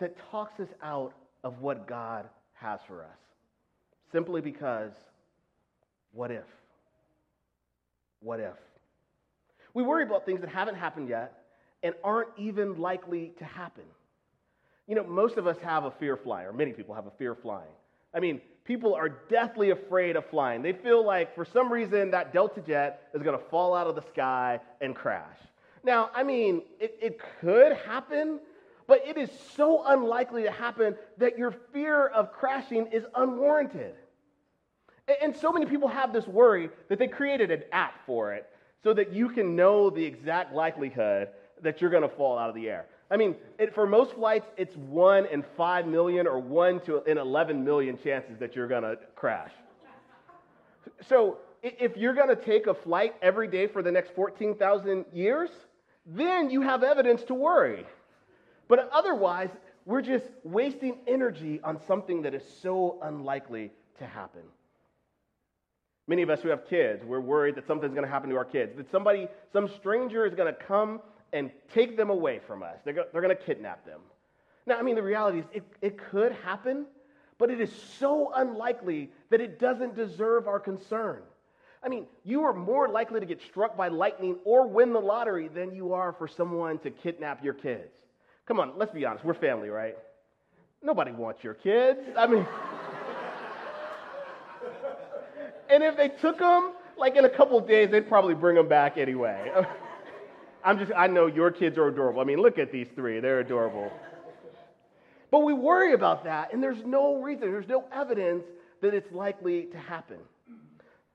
that 0.00 0.16
talks 0.30 0.58
us 0.60 0.68
out 0.82 1.12
of 1.44 1.60
what 1.60 1.86
God 1.86 2.26
has 2.54 2.80
for 2.86 3.02
us. 3.02 3.18
Simply 4.12 4.40
because, 4.40 4.92
what 6.12 6.30
if? 6.30 6.44
What 8.20 8.40
if? 8.40 8.54
We 9.74 9.82
worry 9.82 10.02
about 10.02 10.24
things 10.26 10.40
that 10.40 10.50
haven't 10.50 10.76
happened 10.76 11.08
yet 11.08 11.44
and 11.82 11.94
aren't 12.02 12.30
even 12.36 12.78
likely 12.78 13.32
to 13.38 13.44
happen. 13.44 13.84
You 14.86 14.94
know, 14.94 15.04
most 15.04 15.36
of 15.36 15.46
us 15.46 15.56
have 15.62 15.84
a 15.84 15.90
fear 15.90 16.14
of 16.14 16.22
flying, 16.22 16.46
or 16.46 16.52
many 16.52 16.72
people 16.72 16.94
have 16.94 17.06
a 17.06 17.10
fear 17.12 17.32
of 17.32 17.40
flying. 17.40 17.68
I 18.14 18.20
mean, 18.20 18.40
people 18.64 18.94
are 18.94 19.08
deathly 19.08 19.70
afraid 19.70 20.16
of 20.16 20.26
flying. 20.26 20.62
They 20.62 20.72
feel 20.72 21.04
like 21.04 21.34
for 21.34 21.44
some 21.44 21.70
reason 21.70 22.10
that 22.12 22.32
Delta 22.32 22.60
jet 22.60 23.08
is 23.14 23.22
going 23.22 23.38
to 23.38 23.44
fall 23.46 23.74
out 23.74 23.86
of 23.86 23.94
the 23.94 24.02
sky 24.02 24.60
and 24.80 24.94
crash. 24.94 25.36
Now, 25.84 26.10
I 26.14 26.22
mean, 26.22 26.62
it, 26.80 26.98
it 27.00 27.20
could 27.40 27.72
happen, 27.72 28.40
but 28.86 29.06
it 29.06 29.16
is 29.16 29.30
so 29.54 29.84
unlikely 29.86 30.42
to 30.42 30.50
happen 30.50 30.96
that 31.18 31.38
your 31.38 31.52
fear 31.72 32.06
of 32.06 32.32
crashing 32.32 32.86
is 32.88 33.04
unwarranted. 33.14 33.94
And, 35.06 35.16
and 35.22 35.36
so 35.36 35.52
many 35.52 35.66
people 35.66 35.88
have 35.88 36.12
this 36.12 36.26
worry 36.26 36.70
that 36.88 36.98
they 36.98 37.08
created 37.08 37.50
an 37.50 37.62
app 37.72 37.94
for 38.06 38.32
it 38.32 38.48
so 38.82 38.94
that 38.94 39.12
you 39.12 39.28
can 39.28 39.56
know 39.56 39.90
the 39.90 40.04
exact 40.04 40.54
likelihood 40.54 41.28
that 41.62 41.80
you're 41.80 41.90
going 41.90 42.02
to 42.02 42.08
fall 42.08 42.38
out 42.38 42.48
of 42.48 42.54
the 42.54 42.68
air. 42.68 42.86
I 43.10 43.16
mean, 43.16 43.36
it, 43.58 43.74
for 43.74 43.86
most 43.86 44.14
flights, 44.14 44.46
it's 44.56 44.76
one 44.76 45.26
in 45.26 45.42
five 45.56 45.86
million 45.86 46.26
or 46.26 46.38
one 46.38 46.80
to 46.80 47.02
in 47.04 47.18
11 47.18 47.64
million 47.64 47.98
chances 47.98 48.38
that 48.38 48.54
you're 48.54 48.68
going 48.68 48.82
to 48.82 48.98
crash. 49.16 49.52
So 51.08 51.38
if 51.62 51.96
you're 51.96 52.14
going 52.14 52.28
to 52.28 52.36
take 52.36 52.66
a 52.66 52.74
flight 52.74 53.14
every 53.22 53.48
day 53.48 53.66
for 53.66 53.82
the 53.82 53.90
next 53.90 54.14
14,000 54.14 55.06
years, 55.12 55.50
then 56.06 56.50
you 56.50 56.62
have 56.62 56.82
evidence 56.82 57.22
to 57.24 57.34
worry. 57.34 57.86
But 58.68 58.90
otherwise, 58.92 59.50
we're 59.84 60.02
just 60.02 60.26
wasting 60.44 60.98
energy 61.06 61.60
on 61.64 61.80
something 61.86 62.22
that 62.22 62.34
is 62.34 62.42
so 62.62 62.98
unlikely 63.02 63.72
to 63.98 64.06
happen. 64.06 64.42
Many 66.08 66.22
of 66.22 66.30
us 66.30 66.40
who 66.40 66.48
have 66.48 66.66
kids, 66.68 67.04
we're 67.04 67.20
worried 67.20 67.54
that 67.56 67.66
something's 67.66 67.92
going 67.92 68.06
to 68.06 68.10
happen 68.10 68.30
to 68.30 68.36
our 68.36 68.44
kids, 68.44 68.76
that 68.78 68.90
somebody, 68.90 69.28
some 69.52 69.68
stranger 69.68 70.24
is 70.26 70.34
going 70.34 70.52
to 70.52 70.58
come 70.58 71.00
and 71.34 71.50
take 71.74 71.98
them 71.98 72.08
away 72.08 72.40
from 72.46 72.62
us. 72.62 72.78
They're, 72.84 72.94
go- 72.94 73.04
they're 73.12 73.20
going 73.20 73.36
to 73.36 73.42
kidnap 73.42 73.84
them. 73.84 74.00
Now, 74.66 74.78
I 74.78 74.82
mean, 74.82 74.96
the 74.96 75.02
reality 75.02 75.40
is 75.40 75.44
it, 75.52 75.64
it 75.82 75.98
could 76.10 76.32
happen, 76.32 76.86
but 77.36 77.50
it 77.50 77.60
is 77.60 77.70
so 77.98 78.32
unlikely 78.34 79.10
that 79.30 79.42
it 79.42 79.60
doesn't 79.60 79.94
deserve 79.94 80.48
our 80.48 80.58
concern. 80.58 81.22
I 81.82 81.88
mean, 81.88 82.06
you 82.24 82.42
are 82.42 82.54
more 82.54 82.88
likely 82.88 83.20
to 83.20 83.26
get 83.26 83.40
struck 83.42 83.76
by 83.76 83.88
lightning 83.88 84.36
or 84.44 84.66
win 84.66 84.94
the 84.94 85.00
lottery 85.00 85.48
than 85.48 85.74
you 85.74 85.92
are 85.92 86.12
for 86.12 86.26
someone 86.26 86.78
to 86.80 86.90
kidnap 86.90 87.44
your 87.44 87.54
kids. 87.54 87.92
Come 88.46 88.60
on, 88.60 88.72
let's 88.76 88.92
be 88.92 89.04
honest. 89.04 89.24
We're 89.24 89.34
family, 89.34 89.68
right? 89.68 89.96
Nobody 90.82 91.12
wants 91.12 91.44
your 91.44 91.54
kids. 91.54 92.00
I 92.16 92.26
mean, 92.26 92.46
and 95.70 95.82
if 95.82 95.96
they 95.96 96.08
took 96.08 96.38
them, 96.38 96.72
like 96.96 97.16
in 97.16 97.24
a 97.24 97.30
couple 97.30 97.60
days, 97.60 97.90
they'd 97.90 98.08
probably 98.08 98.34
bring 98.34 98.56
them 98.56 98.68
back 98.68 98.98
anyway. 98.98 99.50
I'm 100.64 100.78
just, 100.78 100.92
I 100.96 101.06
know 101.06 101.26
your 101.26 101.50
kids 101.50 101.78
are 101.78 101.88
adorable. 101.88 102.20
I 102.20 102.24
mean, 102.24 102.40
look 102.40 102.58
at 102.58 102.72
these 102.72 102.88
three, 102.94 103.20
they're 103.20 103.40
adorable. 103.40 103.90
But 105.30 105.40
we 105.40 105.52
worry 105.52 105.92
about 105.92 106.24
that, 106.24 106.52
and 106.52 106.62
there's 106.62 106.84
no 106.84 107.20
reason, 107.20 107.50
there's 107.52 107.68
no 107.68 107.84
evidence 107.92 108.44
that 108.80 108.94
it's 108.94 109.10
likely 109.12 109.64
to 109.66 109.78
happen. 109.78 110.18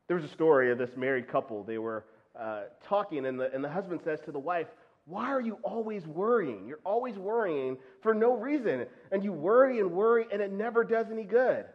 There 0.07 0.17
was 0.17 0.25
a 0.25 0.33
story 0.33 0.71
of 0.71 0.77
this 0.77 0.91
married 0.95 1.27
couple. 1.27 1.63
They 1.63 1.77
were 1.77 2.05
uh, 2.39 2.63
talking, 2.87 3.25
and 3.25 3.39
the, 3.39 3.53
and 3.53 3.63
the 3.63 3.69
husband 3.69 4.01
says 4.03 4.19
to 4.25 4.31
the 4.31 4.39
wife, 4.39 4.67
Why 5.05 5.29
are 5.29 5.41
you 5.41 5.57
always 5.63 6.05
worrying? 6.05 6.67
You're 6.67 6.81
always 6.85 7.15
worrying 7.15 7.77
for 8.01 8.13
no 8.13 8.35
reason. 8.35 8.85
And 9.11 9.23
you 9.23 9.31
worry 9.31 9.79
and 9.79 9.91
worry, 9.91 10.25
and 10.31 10.41
it 10.41 10.51
never 10.51 10.83
does 10.83 11.07
any 11.11 11.23
good. 11.23 11.65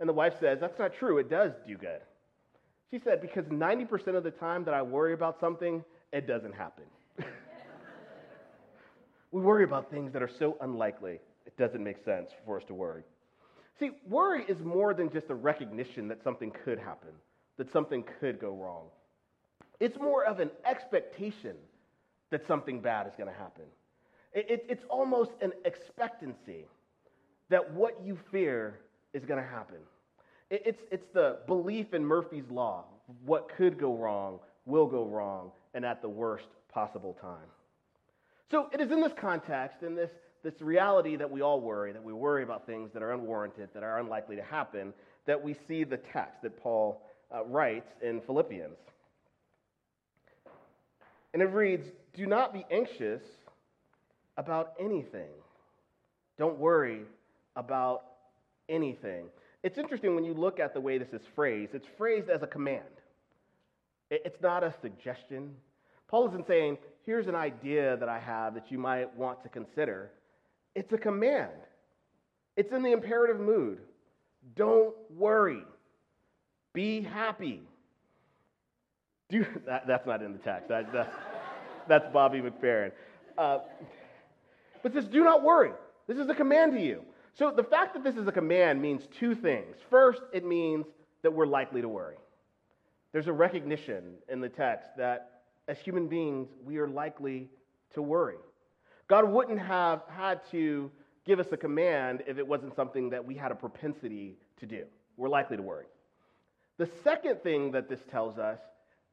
And 0.00 0.08
the 0.08 0.12
wife 0.12 0.34
says, 0.40 0.60
That's 0.60 0.78
not 0.78 0.94
true. 0.94 1.18
It 1.18 1.28
does 1.28 1.52
do 1.66 1.76
good. 1.76 2.00
She 2.94 3.00
said, 3.02 3.20
Because 3.20 3.44
90% 3.46 4.14
of 4.14 4.22
the 4.22 4.30
time 4.30 4.62
that 4.66 4.72
I 4.72 4.80
worry 4.80 5.14
about 5.14 5.40
something, 5.40 5.82
it 6.12 6.28
doesn't 6.28 6.54
happen. 6.54 6.84
we 9.32 9.40
worry 9.40 9.64
about 9.64 9.90
things 9.90 10.12
that 10.12 10.22
are 10.22 10.30
so 10.38 10.56
unlikely, 10.60 11.18
it 11.44 11.56
doesn't 11.58 11.82
make 11.82 12.04
sense 12.04 12.30
for 12.46 12.56
us 12.56 12.64
to 12.68 12.74
worry. 12.74 13.02
See, 13.80 13.90
worry 14.08 14.44
is 14.48 14.60
more 14.60 14.94
than 14.94 15.10
just 15.10 15.28
a 15.30 15.34
recognition 15.34 16.06
that 16.06 16.22
something 16.22 16.52
could 16.64 16.78
happen, 16.78 17.08
that 17.56 17.72
something 17.72 18.04
could 18.20 18.38
go 18.38 18.50
wrong. 18.50 18.84
It's 19.80 19.98
more 19.98 20.24
of 20.24 20.38
an 20.38 20.52
expectation 20.64 21.56
that 22.30 22.46
something 22.46 22.80
bad 22.80 23.08
is 23.08 23.14
going 23.18 23.28
to 23.28 23.36
happen. 23.36 23.64
It, 24.32 24.46
it, 24.48 24.66
it's 24.68 24.84
almost 24.88 25.32
an 25.40 25.50
expectancy 25.64 26.66
that 27.48 27.72
what 27.72 28.00
you 28.04 28.16
fear 28.30 28.78
is 29.12 29.24
going 29.24 29.42
to 29.42 29.48
happen. 29.48 29.78
It, 30.50 30.62
it's, 30.66 30.82
it's 30.90 31.06
the 31.12 31.38
belief 31.46 31.94
in 31.94 32.04
Murphy's 32.04 32.50
Law 32.50 32.84
what 33.24 33.50
could 33.56 33.78
go 33.78 33.94
wrong 33.94 34.38
will 34.66 34.86
go 34.86 35.04
wrong, 35.04 35.50
and 35.74 35.84
at 35.84 36.00
the 36.00 36.08
worst 36.08 36.46
possible 36.72 37.16
time. 37.20 37.48
So 38.50 38.68
it 38.72 38.80
is 38.80 38.90
in 38.90 39.00
this 39.00 39.12
context, 39.20 39.82
in 39.82 39.94
this, 39.94 40.10
this 40.42 40.60
reality 40.60 41.16
that 41.16 41.30
we 41.30 41.42
all 41.42 41.60
worry, 41.60 41.92
that 41.92 42.02
we 42.02 42.12
worry 42.12 42.42
about 42.42 42.66
things 42.66 42.90
that 42.94 43.02
are 43.02 43.12
unwarranted, 43.12 43.68
that 43.74 43.82
are 43.82 43.98
unlikely 43.98 44.36
to 44.36 44.42
happen, 44.42 44.92
that 45.26 45.42
we 45.42 45.54
see 45.66 45.84
the 45.84 45.96
text 45.96 46.42
that 46.42 46.58
Paul 46.60 47.02
uh, 47.34 47.44
writes 47.44 47.90
in 48.02 48.20
Philippians. 48.22 48.76
And 51.32 51.42
it 51.42 51.46
reads 51.46 51.88
Do 52.14 52.26
not 52.26 52.52
be 52.52 52.64
anxious 52.70 53.22
about 54.36 54.72
anything. 54.78 55.30
Don't 56.38 56.58
worry 56.58 57.02
about 57.56 58.02
anything. 58.68 59.26
It's 59.64 59.78
interesting 59.78 60.14
when 60.14 60.24
you 60.24 60.34
look 60.34 60.60
at 60.60 60.74
the 60.74 60.80
way 60.80 60.98
this 60.98 61.14
is 61.14 61.22
phrased, 61.34 61.74
it's 61.74 61.88
phrased 61.96 62.28
as 62.28 62.42
a 62.42 62.46
command. 62.46 62.82
It's 64.10 64.40
not 64.42 64.62
a 64.62 64.74
suggestion. 64.82 65.54
Paul 66.06 66.28
isn't 66.28 66.46
saying, 66.46 66.76
here's 67.06 67.28
an 67.28 67.34
idea 67.34 67.96
that 67.96 68.08
I 68.08 68.18
have 68.18 68.52
that 68.54 68.70
you 68.70 68.78
might 68.78 69.16
want 69.16 69.42
to 69.42 69.48
consider. 69.48 70.10
It's 70.74 70.92
a 70.92 70.98
command, 70.98 71.50
it's 72.58 72.72
in 72.72 72.82
the 72.82 72.92
imperative 72.92 73.40
mood. 73.40 73.78
Don't 74.54 74.94
worry, 75.10 75.62
be 76.74 77.00
happy. 77.00 77.62
Do, 79.30 79.46
that, 79.66 79.86
that's 79.86 80.06
not 80.06 80.22
in 80.22 80.34
the 80.34 80.40
text. 80.40 80.68
That, 80.68 80.92
that's, 81.88 82.06
Bobby 82.12 82.42
McFerrin. 82.42 82.92
Uh, 83.38 83.60
but 84.82 84.92
says, 84.92 85.06
do 85.06 85.24
not 85.24 85.42
worry. 85.42 85.70
This 86.06 86.18
is 86.18 86.28
a 86.28 86.34
command 86.34 86.74
to 86.74 86.80
you. 86.80 87.02
So 87.36 87.50
the 87.50 87.64
fact 87.64 87.94
that 87.94 88.04
this 88.04 88.14
is 88.14 88.28
a 88.28 88.32
command 88.32 88.80
means 88.80 89.08
two 89.18 89.34
things. 89.34 89.76
First, 89.90 90.22
it 90.32 90.44
means 90.44 90.86
that 91.22 91.32
we're 91.32 91.46
likely 91.46 91.80
to 91.80 91.88
worry. 91.88 92.16
There's 93.12 93.26
a 93.26 93.32
recognition 93.32 94.14
in 94.28 94.40
the 94.40 94.48
text 94.48 94.90
that 94.96 95.42
as 95.66 95.78
human 95.78 96.06
beings, 96.06 96.48
we 96.64 96.78
are 96.78 96.86
likely 96.88 97.48
to 97.94 98.02
worry. 98.02 98.36
God 99.08 99.28
wouldn't 99.28 99.58
have 99.58 100.02
had 100.08 100.40
to 100.50 100.90
give 101.26 101.40
us 101.40 101.46
a 101.52 101.56
command 101.56 102.22
if 102.26 102.38
it 102.38 102.46
wasn't 102.46 102.74
something 102.76 103.10
that 103.10 103.24
we 103.24 103.34
had 103.34 103.50
a 103.50 103.54
propensity 103.54 104.36
to 104.58 104.66
do. 104.66 104.84
We're 105.16 105.28
likely 105.28 105.56
to 105.56 105.62
worry. 105.62 105.86
The 106.76 106.88
second 107.02 107.42
thing 107.42 107.72
that 107.72 107.88
this 107.88 108.00
tells 108.10 108.38
us 108.38 108.58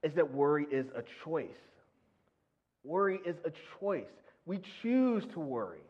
is 0.03 0.13
that 0.13 0.33
worry 0.33 0.67
is 0.71 0.87
a 0.95 1.03
choice. 1.23 1.49
Worry 2.83 3.19
is 3.25 3.35
a 3.45 3.51
choice. 3.79 4.05
We 4.45 4.59
choose 4.81 5.23
to 5.33 5.39
worry. 5.39 5.83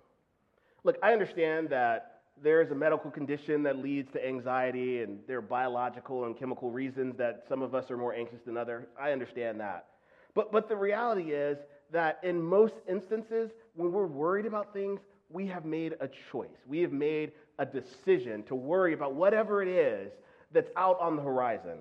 Look, 0.84 0.98
I 1.02 1.14
understand 1.14 1.70
that 1.70 2.21
there 2.44 2.62
is 2.62 2.72
a 2.72 2.76
medical 2.76 3.12
condition 3.12 3.64
that 3.64 3.78
leads 3.78 4.12
to 4.14 4.28
anxiety, 4.28 5.02
and 5.02 5.20
there 5.28 5.38
are 5.38 5.42
biological 5.42 6.26
and 6.26 6.38
chemical 6.38 6.72
reasons 6.72 7.16
that 7.18 7.44
some 7.48 7.62
of 7.62 7.76
us 7.76 7.92
are 7.92 7.98
more 7.98 8.14
anxious 8.14 8.40
than 8.46 8.58
others. 8.58 8.86
I 9.00 9.12
understand 9.12 9.60
that. 9.60 9.88
But, 10.34 10.52
but 10.52 10.68
the 10.68 10.76
reality 10.76 11.32
is 11.32 11.58
that 11.92 12.20
in 12.24 12.42
most 12.42 12.76
instances, 12.90 13.52
when 13.76 13.92
we're 13.92 14.08
worried 14.08 14.46
about 14.46 14.74
things, 14.74 15.02
we 15.30 15.48
have 15.48 15.66
made 15.66 15.96
a 16.00 16.10
choice. 16.32 16.50
We 16.68 16.80
have 16.80 16.92
made 16.92 17.34
a 17.60 17.66
decision 17.66 18.44
to 18.44 18.56
worry 18.56 18.94
about 18.94 19.14
whatever 19.14 19.62
it 19.62 19.68
is 19.68 20.12
that's 20.52 20.72
out 20.76 21.00
on 21.00 21.16
the 21.16 21.22
horizon. 21.22 21.80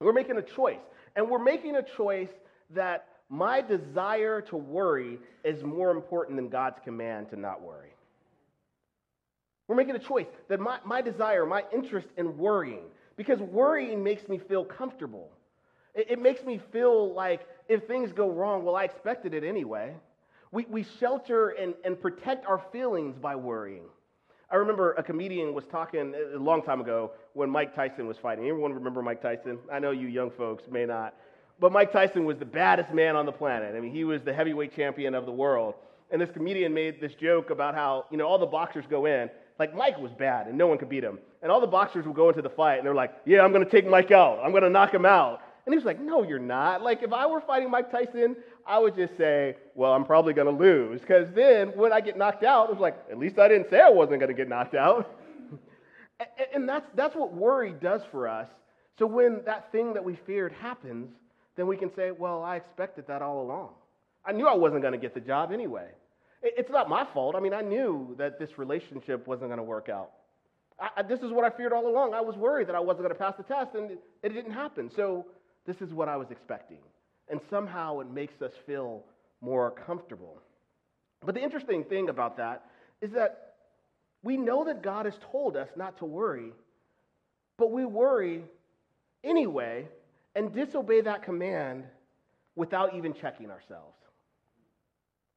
We're 0.00 0.12
making 0.12 0.38
a 0.38 0.42
choice. 0.42 0.80
And 1.14 1.30
we're 1.30 1.42
making 1.42 1.76
a 1.76 1.82
choice 1.82 2.30
that 2.70 3.06
my 3.28 3.60
desire 3.60 4.40
to 4.42 4.56
worry 4.56 5.18
is 5.44 5.62
more 5.62 5.90
important 5.90 6.36
than 6.36 6.48
God's 6.48 6.80
command 6.84 7.30
to 7.30 7.36
not 7.36 7.62
worry. 7.62 7.92
We're 9.72 9.76
making 9.76 9.96
a 9.96 10.00
choice 10.00 10.26
that 10.50 10.60
my, 10.60 10.80
my 10.84 11.00
desire, 11.00 11.46
my 11.46 11.64
interest 11.72 12.06
in 12.18 12.36
worrying, 12.36 12.82
because 13.16 13.38
worrying 13.38 14.04
makes 14.04 14.28
me 14.28 14.36
feel 14.36 14.66
comfortable. 14.66 15.30
It, 15.94 16.10
it 16.10 16.18
makes 16.20 16.44
me 16.44 16.60
feel 16.70 17.14
like 17.14 17.48
if 17.70 17.86
things 17.86 18.12
go 18.12 18.30
wrong, 18.30 18.64
well, 18.64 18.76
I 18.76 18.84
expected 18.84 19.32
it 19.32 19.44
anyway. 19.44 19.94
We, 20.50 20.66
we 20.68 20.84
shelter 21.00 21.48
and, 21.48 21.72
and 21.86 21.98
protect 21.98 22.44
our 22.44 22.62
feelings 22.70 23.16
by 23.16 23.34
worrying. 23.34 23.84
I 24.50 24.56
remember 24.56 24.92
a 24.92 25.02
comedian 25.02 25.54
was 25.54 25.64
talking 25.64 26.12
a 26.34 26.38
long 26.38 26.62
time 26.62 26.82
ago 26.82 27.12
when 27.32 27.48
Mike 27.48 27.74
Tyson 27.74 28.06
was 28.06 28.18
fighting. 28.18 28.46
Everyone 28.46 28.74
remember 28.74 29.00
Mike 29.00 29.22
Tyson? 29.22 29.58
I 29.72 29.78
know 29.78 29.92
you 29.92 30.06
young 30.06 30.30
folks 30.32 30.64
may 30.70 30.84
not. 30.84 31.14
But 31.60 31.72
Mike 31.72 31.92
Tyson 31.92 32.26
was 32.26 32.36
the 32.36 32.44
baddest 32.44 32.92
man 32.92 33.16
on 33.16 33.24
the 33.24 33.32
planet. 33.32 33.74
I 33.74 33.80
mean, 33.80 33.94
he 33.94 34.04
was 34.04 34.20
the 34.20 34.34
heavyweight 34.34 34.76
champion 34.76 35.14
of 35.14 35.24
the 35.24 35.32
world. 35.32 35.76
And 36.10 36.20
this 36.20 36.28
comedian 36.30 36.74
made 36.74 37.00
this 37.00 37.14
joke 37.14 37.48
about 37.48 37.74
how, 37.74 38.04
you 38.10 38.18
know, 38.18 38.26
all 38.26 38.38
the 38.38 38.44
boxers 38.44 38.84
go 38.90 39.06
in 39.06 39.30
like 39.62 39.76
Mike 39.76 39.96
was 39.96 40.10
bad 40.10 40.48
and 40.48 40.58
no 40.58 40.66
one 40.66 40.76
could 40.76 40.88
beat 40.88 41.04
him. 41.04 41.20
And 41.40 41.52
all 41.52 41.60
the 41.60 41.68
boxers 41.68 42.04
would 42.04 42.16
go 42.16 42.28
into 42.28 42.42
the 42.42 42.50
fight 42.50 42.78
and 42.78 42.84
they're 42.84 42.96
like, 42.96 43.12
yeah, 43.24 43.42
I'm 43.42 43.52
going 43.52 43.64
to 43.64 43.70
take 43.70 43.86
Mike 43.86 44.10
out. 44.10 44.40
I'm 44.42 44.50
going 44.50 44.64
to 44.64 44.70
knock 44.70 44.92
him 44.92 45.06
out. 45.06 45.40
And 45.64 45.72
he 45.72 45.76
was 45.76 45.84
like, 45.84 46.00
no, 46.00 46.24
you're 46.24 46.40
not. 46.40 46.82
Like, 46.82 47.04
if 47.04 47.12
I 47.12 47.26
were 47.26 47.40
fighting 47.40 47.70
Mike 47.70 47.92
Tyson, 47.92 48.34
I 48.66 48.80
would 48.80 48.96
just 48.96 49.16
say, 49.16 49.54
well, 49.76 49.92
I'm 49.92 50.04
probably 50.04 50.34
going 50.34 50.52
to 50.52 50.60
lose. 50.60 51.00
Because 51.00 51.28
then 51.32 51.68
when 51.76 51.92
I 51.92 52.00
get 52.00 52.18
knocked 52.18 52.42
out, 52.42 52.70
it 52.70 52.72
was 52.72 52.80
like, 52.80 52.96
at 53.08 53.18
least 53.18 53.38
I 53.38 53.46
didn't 53.46 53.70
say 53.70 53.80
I 53.80 53.88
wasn't 53.88 54.18
going 54.18 54.34
to 54.34 54.36
get 54.36 54.48
knocked 54.48 54.74
out. 54.74 55.16
and 56.54 56.68
that's, 56.68 56.86
that's 56.96 57.14
what 57.14 57.32
worry 57.32 57.72
does 57.80 58.00
for 58.10 58.26
us. 58.26 58.48
So 58.98 59.06
when 59.06 59.42
that 59.46 59.70
thing 59.70 59.94
that 59.94 60.02
we 60.02 60.18
feared 60.26 60.52
happens, 60.54 61.08
then 61.54 61.68
we 61.68 61.76
can 61.76 61.94
say, 61.94 62.10
well, 62.10 62.42
I 62.42 62.56
expected 62.56 63.06
that 63.06 63.22
all 63.22 63.42
along. 63.42 63.68
I 64.24 64.32
knew 64.32 64.48
I 64.48 64.54
wasn't 64.54 64.82
going 64.82 64.92
to 64.92 64.98
get 64.98 65.14
the 65.14 65.20
job 65.20 65.52
anyway. 65.52 65.86
It's 66.42 66.70
not 66.70 66.88
my 66.88 67.04
fault. 67.04 67.36
I 67.36 67.40
mean, 67.40 67.54
I 67.54 67.60
knew 67.60 68.14
that 68.18 68.38
this 68.38 68.58
relationship 68.58 69.26
wasn't 69.26 69.48
going 69.48 69.58
to 69.58 69.64
work 69.64 69.88
out. 69.88 70.10
I, 70.78 71.02
this 71.02 71.20
is 71.20 71.30
what 71.30 71.44
I 71.44 71.50
feared 71.56 71.72
all 71.72 71.86
along. 71.86 72.14
I 72.14 72.20
was 72.20 72.36
worried 72.36 72.68
that 72.68 72.74
I 72.74 72.80
wasn't 72.80 73.04
going 73.04 73.14
to 73.14 73.18
pass 73.18 73.34
the 73.36 73.44
test, 73.44 73.74
and 73.74 73.92
it, 73.92 74.02
it 74.22 74.28
didn't 74.30 74.52
happen. 74.52 74.90
So, 74.90 75.26
this 75.64 75.80
is 75.80 75.92
what 75.94 76.08
I 76.08 76.16
was 76.16 76.30
expecting. 76.30 76.78
And 77.28 77.40
somehow 77.48 78.00
it 78.00 78.10
makes 78.10 78.42
us 78.42 78.52
feel 78.66 79.04
more 79.40 79.70
comfortable. 79.70 80.40
But 81.24 81.36
the 81.36 81.42
interesting 81.42 81.84
thing 81.84 82.08
about 82.08 82.36
that 82.38 82.64
is 83.00 83.12
that 83.12 83.54
we 84.24 84.36
know 84.36 84.64
that 84.64 84.82
God 84.82 85.06
has 85.06 85.14
told 85.30 85.56
us 85.56 85.68
not 85.76 85.98
to 85.98 86.04
worry, 86.04 86.52
but 87.58 87.70
we 87.70 87.84
worry 87.84 88.44
anyway 89.22 89.88
and 90.34 90.52
disobey 90.52 91.00
that 91.02 91.22
command 91.22 91.84
without 92.54 92.94
even 92.94 93.14
checking 93.14 93.50
ourselves. 93.50 93.96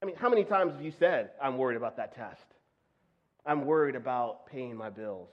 I 0.05 0.07
mean, 0.07 0.17
how 0.17 0.29
many 0.29 0.43
times 0.43 0.73
have 0.73 0.83
you 0.83 0.93
said, 0.99 1.31
I'm 1.41 1.57
worried 1.57 1.77
about 1.77 1.97
that 1.97 2.15
test? 2.15 2.45
I'm 3.43 3.65
worried 3.65 3.95
about 3.95 4.45
paying 4.45 4.75
my 4.75 4.91
bills. 4.91 5.29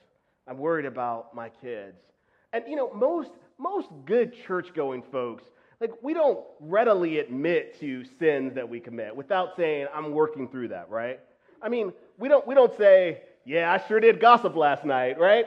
I'm 0.48 0.56
worried 0.56 0.86
about 0.86 1.34
my 1.34 1.50
kids. 1.50 1.98
And 2.54 2.64
you 2.66 2.76
know, 2.76 2.90
most 2.94 3.32
most 3.58 3.88
good 4.06 4.32
church 4.46 4.72
going 4.72 5.02
folks, 5.12 5.44
like 5.78 5.90
we 6.00 6.14
don't 6.14 6.40
readily 6.58 7.18
admit 7.18 7.78
to 7.80 8.02
sins 8.18 8.54
that 8.54 8.66
we 8.66 8.80
commit 8.80 9.14
without 9.14 9.56
saying, 9.58 9.88
I'm 9.94 10.12
working 10.12 10.48
through 10.48 10.68
that, 10.68 10.88
right? 10.88 11.20
I 11.60 11.68
mean, 11.68 11.92
we 12.16 12.30
don't, 12.30 12.46
we 12.46 12.54
don't 12.54 12.74
say, 12.78 13.20
yeah, 13.44 13.70
I 13.70 13.86
sure 13.86 14.00
did 14.00 14.20
gossip 14.20 14.56
last 14.56 14.86
night, 14.86 15.20
right? 15.20 15.44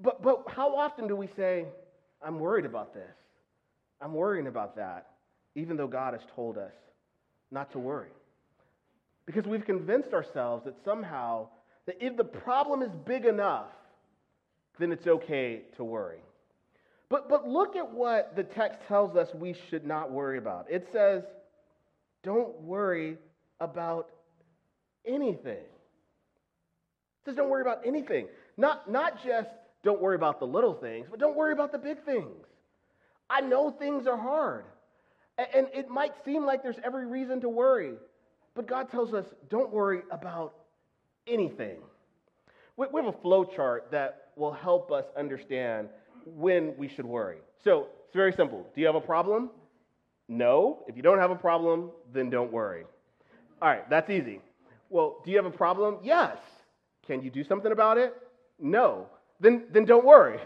But, 0.00 0.22
but 0.22 0.44
how 0.48 0.74
often 0.74 1.08
do 1.08 1.14
we 1.14 1.28
say, 1.36 1.66
I'm 2.22 2.40
worried 2.40 2.64
about 2.64 2.94
this? 2.94 3.16
I'm 4.00 4.14
worrying 4.14 4.46
about 4.46 4.76
that, 4.76 5.08
even 5.54 5.76
though 5.76 5.88
God 5.88 6.14
has 6.14 6.22
told 6.34 6.56
us 6.56 6.72
not 7.56 7.72
to 7.72 7.78
worry. 7.78 8.10
Because 9.24 9.46
we've 9.46 9.64
convinced 9.64 10.12
ourselves 10.12 10.66
that 10.66 10.74
somehow 10.84 11.48
that 11.86 11.96
if 12.00 12.14
the 12.16 12.24
problem 12.24 12.82
is 12.82 12.90
big 13.06 13.24
enough, 13.24 13.70
then 14.78 14.92
it's 14.92 15.06
okay 15.06 15.62
to 15.78 15.82
worry. 15.82 16.18
But, 17.08 17.30
but 17.30 17.48
look 17.48 17.74
at 17.74 17.90
what 17.90 18.36
the 18.36 18.42
text 18.42 18.80
tells 18.86 19.16
us 19.16 19.28
we 19.34 19.56
should 19.70 19.86
not 19.86 20.10
worry 20.10 20.36
about. 20.36 20.66
It 20.70 20.86
says, 20.92 21.22
don't 22.22 22.60
worry 22.60 23.16
about 23.58 24.10
anything. 25.06 25.54
It 25.54 27.24
says, 27.24 27.36
don't 27.36 27.48
worry 27.48 27.62
about 27.62 27.86
anything. 27.86 28.28
Not, 28.58 28.90
not 28.90 29.24
just 29.24 29.48
don't 29.82 30.02
worry 30.02 30.16
about 30.16 30.40
the 30.40 30.46
little 30.46 30.74
things, 30.74 31.06
but 31.10 31.18
don't 31.18 31.36
worry 31.36 31.54
about 31.54 31.72
the 31.72 31.78
big 31.78 32.04
things. 32.04 32.44
I 33.30 33.40
know 33.40 33.70
things 33.70 34.06
are 34.06 34.18
hard. 34.18 34.66
And 35.38 35.68
it 35.74 35.90
might 35.90 36.12
seem 36.24 36.46
like 36.46 36.62
there's 36.62 36.78
every 36.82 37.06
reason 37.06 37.40
to 37.42 37.48
worry, 37.48 37.92
but 38.54 38.66
God 38.66 38.90
tells 38.90 39.12
us 39.12 39.26
don't 39.50 39.70
worry 39.70 40.00
about 40.10 40.54
anything. 41.26 41.78
We 42.76 42.86
have 42.94 43.14
a 43.14 43.20
flow 43.20 43.44
chart 43.44 43.88
that 43.90 44.28
will 44.36 44.52
help 44.52 44.90
us 44.92 45.04
understand 45.16 45.88
when 46.24 46.74
we 46.76 46.88
should 46.88 47.06
worry. 47.06 47.38
So 47.64 47.88
it's 48.06 48.14
very 48.14 48.32
simple. 48.32 48.66
Do 48.74 48.80
you 48.80 48.86
have 48.86 48.96
a 48.96 49.00
problem? 49.00 49.50
No. 50.28 50.84
If 50.86 50.96
you 50.96 51.02
don't 51.02 51.18
have 51.18 51.30
a 51.30 51.36
problem, 51.36 51.90
then 52.12 52.30
don't 52.30 52.52
worry. 52.52 52.84
All 53.62 53.68
right, 53.68 53.88
that's 53.88 54.10
easy. 54.10 54.40
Well, 54.90 55.16
do 55.24 55.30
you 55.30 55.36
have 55.36 55.46
a 55.46 55.50
problem? 55.50 55.98
Yes. 56.02 56.36
Can 57.06 57.22
you 57.22 57.30
do 57.30 57.44
something 57.44 57.72
about 57.72 57.98
it? 57.98 58.14
No. 58.58 59.06
Then, 59.40 59.64
then 59.72 59.84
don't 59.84 60.04
worry. 60.04 60.38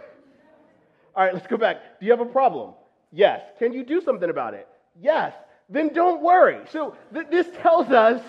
All 1.16 1.24
right, 1.24 1.34
let's 1.34 1.46
go 1.46 1.56
back. 1.56 1.98
Do 1.98 2.06
you 2.06 2.12
have 2.12 2.20
a 2.20 2.26
problem? 2.26 2.74
Yes. 3.12 3.40
Can 3.58 3.72
you 3.72 3.84
do 3.84 4.00
something 4.00 4.30
about 4.30 4.54
it? 4.54 4.68
Yes. 4.98 5.34
Then 5.68 5.92
don't 5.92 6.22
worry. 6.22 6.60
So 6.70 6.96
th- 7.14 7.26
this 7.30 7.46
tells 7.62 7.88
us 7.90 8.22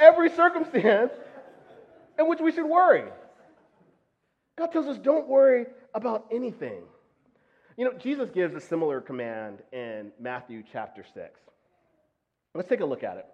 every 0.00 0.30
circumstance 0.30 1.12
in 2.18 2.28
which 2.28 2.40
we 2.40 2.52
should 2.52 2.66
worry. 2.66 3.04
God 4.58 4.72
tells 4.72 4.86
us 4.86 4.98
don't 4.98 5.28
worry 5.28 5.66
about 5.94 6.26
anything. 6.32 6.82
You 7.76 7.86
know, 7.86 7.92
Jesus 7.98 8.30
gives 8.30 8.54
a 8.54 8.60
similar 8.60 9.00
command 9.00 9.58
in 9.72 10.12
Matthew 10.20 10.62
chapter 10.70 11.04
6. 11.14 11.40
Let's 12.54 12.68
take 12.68 12.80
a 12.80 12.84
look 12.84 13.02
at 13.02 13.16
it. 13.16 13.26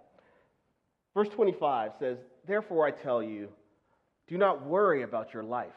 Verse 1.13 1.27
25 1.29 1.91
says, 1.99 2.17
Therefore 2.47 2.87
I 2.87 2.91
tell 2.91 3.21
you, 3.21 3.49
do 4.27 4.37
not 4.37 4.65
worry 4.65 5.01
about 5.01 5.33
your 5.33 5.43
life, 5.43 5.73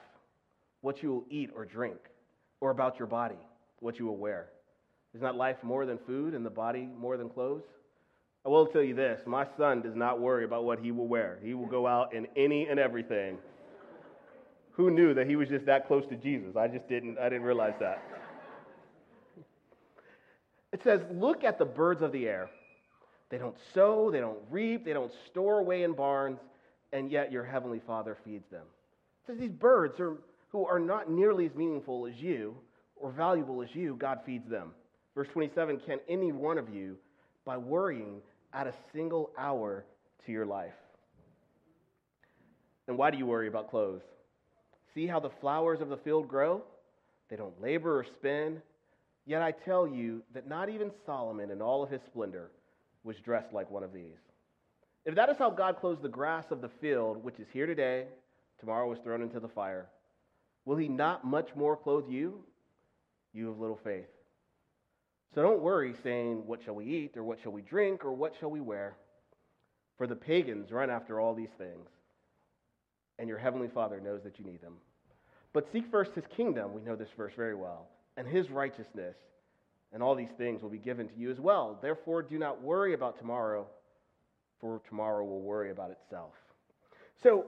what 0.81 1.03
you 1.03 1.11
will 1.11 1.25
eat 1.31 1.51
or 1.57 1.65
drink, 1.65 1.99
or 2.61 2.71
about 2.71 2.99
your 2.99 3.09
body, 3.09 3.39
what 3.81 3.99
you 3.99 4.07
will 4.07 4.17
wear. 4.17 4.51
Is 5.15 5.21
not 5.21 5.37
life 5.37 5.57
more 5.63 5.85
than 5.85 5.99
food 5.99 6.35
and 6.35 6.45
the 6.45 6.51
body 6.51 6.89
more 6.99 7.17
than 7.17 7.29
clothes? 7.29 7.65
I 8.45 8.49
will 8.49 8.67
tell 8.67 8.83
you 8.83 8.95
this 8.95 9.21
my 9.27 9.47
son 9.57 9.83
does 9.83 9.95
not 9.95 10.21
worry 10.21 10.45
about 10.45 10.65
what 10.65 10.79
he 10.79 10.91
will 10.91 11.07
wear. 11.07 11.39
He 11.43 11.55
will 11.55 11.67
go 11.67 11.87
out 11.87 12.15
in 12.15 12.27
any 12.37 12.67
and 12.67 12.81
everything. 12.81 13.39
Who 14.73 14.91
knew 14.91 15.13
that 15.15 15.27
he 15.27 15.37
was 15.37 15.49
just 15.49 15.67
that 15.67 15.87
close 15.87 16.07
to 16.07 16.17
Jesus? 16.17 16.57
I 16.57 16.67
just 16.67 16.89
didn't, 16.89 17.19
I 17.19 17.25
didn't 17.25 17.43
realize 17.43 17.75
that. 17.81 18.03
It 20.73 20.83
says, 20.83 21.03
Look 21.11 21.45
at 21.45 21.59
the 21.59 21.67
birds 21.67 22.01
of 22.01 22.13
the 22.13 22.27
air. 22.27 22.49
They 23.29 23.39
don't 23.39 23.57
sow, 23.75 24.11
they 24.11 24.21
don't 24.21 24.39
reap, 24.51 24.85
they 24.85 24.93
don't 24.95 25.13
store 25.27 25.59
away 25.59 25.83
in 25.83 25.93
barns, 25.93 26.39
and 26.93 27.11
yet 27.11 27.31
your 27.31 27.45
heavenly 27.45 27.81
Father 27.87 28.17
feeds 28.25 28.49
them. 28.51 28.63
It 28.63 29.27
says, 29.27 29.39
These 29.39 29.53
birds 29.53 30.01
are, 30.01 30.17
who 30.51 30.67
are 30.67 30.79
not 30.79 31.11
nearly 31.11 31.47
as 31.47 31.55
meaningful 31.55 32.07
as 32.07 32.15
you 32.17 32.57
or 32.97 33.11
valuable 33.11 33.63
as 33.63 33.75
you, 33.75 33.97
God 33.97 34.21
feeds 34.25 34.49
them. 34.49 34.73
Verse 35.15 35.29
27 35.33 35.81
Can 35.87 35.99
any 36.09 36.33
one 36.33 36.59
of 36.59 36.69
you, 36.69 36.97
by 37.45 37.57
worrying, 37.57 38.21
add 38.53 38.67
a 38.67 38.75
single 38.93 39.31
hour 39.39 39.85
to 40.27 40.33
your 40.33 40.47
life? 40.47 40.73
And 42.89 42.99
why 42.99 43.11
do 43.11 43.19
you 43.19 43.27
worry 43.27 43.49
about 43.49 43.71
clothes? 43.71 44.03
See 44.95 45.07
how 45.07 45.21
the 45.21 45.31
flowers 45.41 45.81
of 45.81 45.89
the 45.89 45.97
field 45.97 46.29
grow? 46.29 46.63
They 47.31 47.37
don't 47.37 47.61
labor 47.63 47.99
or 47.99 48.05
spin. 48.05 48.61
Yet 49.25 49.41
I 49.41 49.53
tell 49.53 49.87
you 49.87 50.23
that 50.35 50.49
not 50.49 50.69
even 50.69 50.91
Solomon 51.07 51.51
in 51.51 51.63
all 51.63 51.83
of 51.83 51.91
his 51.91 52.01
splendor 52.07 52.51
was 53.05 53.17
dressed 53.25 53.53
like 53.53 53.71
one 53.71 53.83
of 53.83 53.93
these. 53.93 54.19
If 55.05 55.15
that 55.15 55.29
is 55.29 55.37
how 55.39 55.51
God 55.51 55.81
clothes 55.81 55.99
the 56.03 56.09
grass 56.09 56.45
of 56.51 56.61
the 56.61 56.71
field, 56.81 57.23
which 57.23 57.39
is 57.41 57.47
here 57.53 57.67
today, 57.67 58.07
tomorrow 58.61 58.93
is 58.93 58.99
thrown 59.03 59.23
into 59.23 59.41
the 59.41 59.49
fire, 59.49 59.87
will 60.65 60.77
he 60.77 60.89
not 60.89 61.25
much 61.25 61.49
more 61.57 61.77
clothe 61.77 62.09
you, 62.09 62.45
you 63.33 63.51
of 63.51 63.59
little 63.59 63.81
faith? 63.83 64.07
So 65.35 65.43
don't 65.43 65.63
worry 65.63 65.95
saying, 66.03 66.47
What 66.47 66.63
shall 66.65 66.75
we 66.75 66.85
eat, 66.85 67.17
or 67.17 67.25
what 67.25 67.39
shall 67.43 67.53
we 67.53 67.63
drink, 67.63 68.05
or 68.05 68.13
what 68.13 68.35
shall 68.39 68.51
we 68.51 68.61
wear? 68.61 68.97
For 69.99 70.07
the 70.07 70.17
pagans 70.17 70.71
run 70.71 70.91
after 70.91 71.21
all 71.21 71.35
these 71.35 71.53
things, 71.59 71.89
and 73.19 73.29
your 73.29 73.39
heavenly 73.39 73.69
Father 73.69 74.01
knows 74.01 74.23
that 74.25 74.39
you 74.39 74.45
need 74.45 74.61
them. 74.61 74.75
But 75.53 75.71
seek 75.73 75.91
first 75.91 76.13
his 76.15 76.25
kingdom, 76.37 76.73
we 76.73 76.83
know 76.83 76.97
this 76.97 77.11
verse 77.17 77.33
very 77.37 77.55
well, 77.55 77.89
and 78.17 78.27
his 78.27 78.51
righteousness, 78.51 79.17
and 79.93 80.03
all 80.03 80.15
these 80.15 80.33
things 80.39 80.63
will 80.63 80.71
be 80.71 80.79
given 80.79 81.09
to 81.09 81.15
you 81.17 81.31
as 81.31 81.39
well. 81.39 81.79
Therefore, 81.81 82.23
do 82.23 82.39
not 82.39 82.63
worry 82.63 82.95
about 82.95 83.19
tomorrow, 83.19 83.67
for 84.61 84.81
tomorrow 84.89 85.25
will 85.25 85.43
worry 85.43 85.71
about 85.71 85.91
itself. 85.91 86.33
So, 87.23 87.47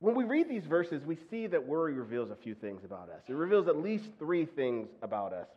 when 0.00 0.14
we 0.14 0.24
read 0.24 0.48
these 0.48 0.64
verses, 0.64 1.02
we 1.04 1.18
see 1.28 1.48
that 1.48 1.66
worry 1.66 1.94
reveals 1.94 2.30
a 2.30 2.36
few 2.36 2.54
things 2.54 2.84
about 2.84 3.08
us. 3.10 3.22
It 3.26 3.32
reveals 3.32 3.66
at 3.66 3.76
least 3.76 4.04
three 4.18 4.44
things 4.44 4.88
about 5.02 5.32
us. 5.32 5.48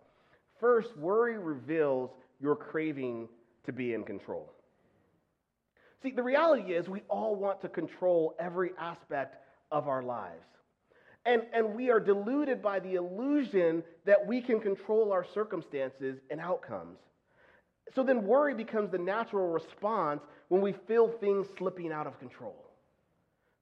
First, 0.62 0.96
worry 0.96 1.38
reveals 1.38 2.12
your 2.40 2.56
craving 2.56 3.28
to 3.66 3.74
be 3.74 3.94
in 3.94 4.04
control. 4.04 4.54
See, 6.02 6.12
the 6.12 6.24
reality 6.24 6.74
is 6.74 6.88
we 6.88 7.02
all 7.10 7.36
want 7.36 7.62
to 7.62 7.70
control 7.70 8.36
every 8.40 8.72
aspect 8.80 9.38
of 9.72 9.88
our 9.88 10.02
lives. 10.02 10.46
And, 11.26 11.44
and 11.54 11.76
we 11.76 11.92
are 11.92 12.00
deluded 12.00 12.62
by 12.62 12.80
the 12.80 12.96
illusion 12.96 13.84
that 14.06 14.26
we 14.26 14.42
can 14.42 14.60
control 14.60 15.12
our 15.12 15.26
circumstances 15.34 16.18
and 16.32 16.40
outcomes. 16.40 16.98
So 17.94 18.04
then 18.04 18.26
worry 18.26 18.54
becomes 18.54 18.92
the 18.92 18.98
natural 18.98 19.50
response 19.50 20.22
when 20.48 20.62
we 20.62 20.74
feel 20.88 21.10
things 21.20 21.48
slipping 21.58 21.92
out 21.92 22.08
of 22.08 22.18
control. 22.20 22.56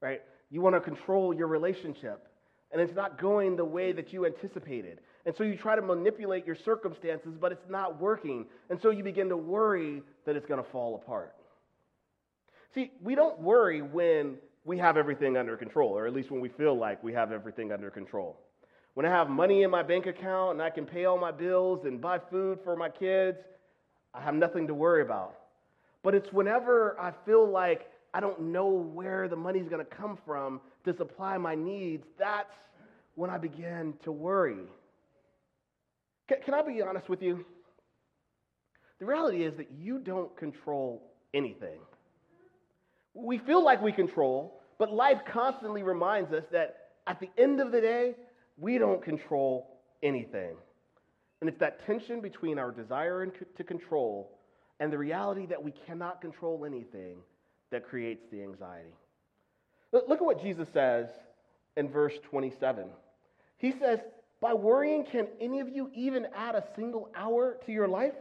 Right? 0.02 0.22
You 0.50 0.62
want 0.62 0.76
to 0.76 0.82
control 0.82 1.34
your 1.34 1.48
relationship, 1.48 2.28
and 2.72 2.82
it's 2.82 2.96
not 2.96 3.20
going 3.20 3.56
the 3.56 3.66
way 3.66 3.92
that 3.92 4.14
you 4.14 4.26
anticipated. 4.26 5.00
And 5.30 5.38
so 5.38 5.44
you 5.44 5.56
try 5.56 5.76
to 5.76 5.82
manipulate 5.84 6.48
your 6.48 6.56
circumstances, 6.56 7.38
but 7.40 7.52
it's 7.52 7.70
not 7.70 8.02
working. 8.02 8.48
And 8.72 8.82
so 8.82 8.90
you 8.90 9.04
begin 9.04 9.30
to 9.30 9.38
worry 9.38 10.02
that 10.26 10.36
it's 10.36 10.48
going 10.48 10.60
to 10.60 10.68
fall 10.72 10.96
apart. 10.96 11.36
See, 12.74 12.90
we 13.04 13.14
don't 13.14 13.40
worry 13.40 13.84
when 13.84 14.38
we 14.66 14.80
have 14.80 14.98
everything 14.98 15.38
under 15.38 15.56
control, 15.56 15.96
or 15.96 16.08
at 16.08 16.16
least 16.16 16.32
when 16.32 16.42
we 16.42 16.50
feel 16.50 16.76
like 16.76 17.04
we 17.04 17.14
have 17.14 17.32
everything 17.32 17.72
under 17.72 17.92
control. 17.92 18.40
When 18.96 19.06
I 19.06 19.10
have 19.10 19.30
money 19.30 19.62
in 19.62 19.70
my 19.70 19.84
bank 19.84 20.08
account 20.08 20.54
and 20.54 20.64
I 20.64 20.72
can 20.72 20.88
pay 20.88 21.06
all 21.06 21.20
my 21.20 21.32
bills 21.32 21.86
and 21.86 22.02
buy 22.02 22.18
food 22.18 22.58
for 22.64 22.76
my 22.76 22.90
kids, 22.90 23.38
I 24.16 24.22
have 24.22 24.34
nothing 24.34 24.66
to 24.66 24.74
worry 24.74 25.04
about. 25.04 25.36
But 26.02 26.16
it's 26.16 26.34
whenever 26.34 27.00
I 27.00 27.14
feel 27.28 27.48
like 27.48 27.88
I 28.16 28.20
don't 28.20 28.42
know 28.52 28.66
where 28.66 29.28
the 29.28 29.36
money's 29.36 29.70
going 29.70 29.86
to 29.86 29.96
come 29.96 30.18
from 30.26 30.60
to 30.86 30.98
supply 30.98 31.38
my 31.38 31.54
needs, 31.54 32.08
that's 32.18 32.56
when 33.14 33.30
I 33.30 33.38
begin 33.38 33.94
to 34.06 34.12
worry. 34.12 34.66
Can, 36.30 36.38
can 36.46 36.54
I 36.54 36.62
be 36.62 36.82
honest 36.82 37.10
with 37.10 37.22
you? 37.22 37.44
The 39.00 39.06
reality 39.06 39.44
is 39.44 39.56
that 39.58 39.72
you 39.72 39.98
don't 40.00 40.36
control 40.38 41.12
anything. 41.34 41.80
We 43.14 43.40
feel 43.40 43.64
like 43.64 43.82
we 43.82 43.92
control, 43.92 44.62
but 44.78 44.94
life 44.94 45.20
constantly 45.32 45.84
reminds 45.84 46.32
us 46.32 46.44
that 46.52 46.78
at 47.08 47.20
the 47.20 47.30
end 47.38 47.60
of 47.60 47.72
the 47.72 47.82
day, 47.82 48.16
we 48.58 48.78
don't 48.78 49.04
control 49.04 49.80
anything. 50.04 50.56
And 51.42 51.50
it's 51.50 51.60
that 51.60 51.86
tension 51.86 52.22
between 52.22 52.60
our 52.60 52.72
desire 52.72 53.26
to 53.26 53.64
control 53.64 54.38
and 54.80 54.94
the 54.94 54.98
reality 54.98 55.46
that 55.48 55.62
we 55.62 55.74
cannot 55.88 56.22
control 56.22 56.66
anything 56.66 57.18
that 57.72 57.88
creates 57.88 58.24
the 58.32 58.44
anxiety. 58.44 58.94
Look 59.92 60.12
at 60.12 60.26
what 60.26 60.42
Jesus 60.42 60.68
says 60.72 61.08
in 61.76 61.90
verse 61.90 62.14
27. 62.30 62.86
He 63.58 63.72
says, 63.72 64.00
by 64.42 64.54
worrying, 64.54 65.04
can 65.04 65.28
any 65.42 65.60
of 65.60 65.70
you 65.70 65.90
even 65.94 66.28
add 66.36 66.56
a 66.56 66.64
single 66.76 67.10
hour 67.16 67.58
to 67.66 67.72
your 67.72 67.88
life? 67.88 68.14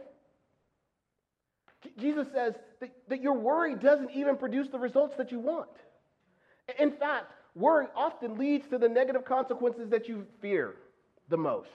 Jesus 1.97 2.27
says 2.33 2.55
that, 2.81 2.91
that 3.07 3.21
your 3.21 3.35
worry 3.35 3.75
doesn't 3.75 4.11
even 4.11 4.35
produce 4.35 4.67
the 4.69 4.79
results 4.79 5.15
that 5.17 5.31
you 5.31 5.39
want. 5.39 5.69
In 6.77 6.91
fact, 6.91 7.31
worry 7.55 7.87
often 7.95 8.37
leads 8.37 8.67
to 8.67 8.77
the 8.77 8.89
negative 8.89 9.23
consequences 9.23 9.89
that 9.89 10.07
you 10.07 10.25
fear 10.41 10.75
the 11.29 11.37
most. 11.37 11.69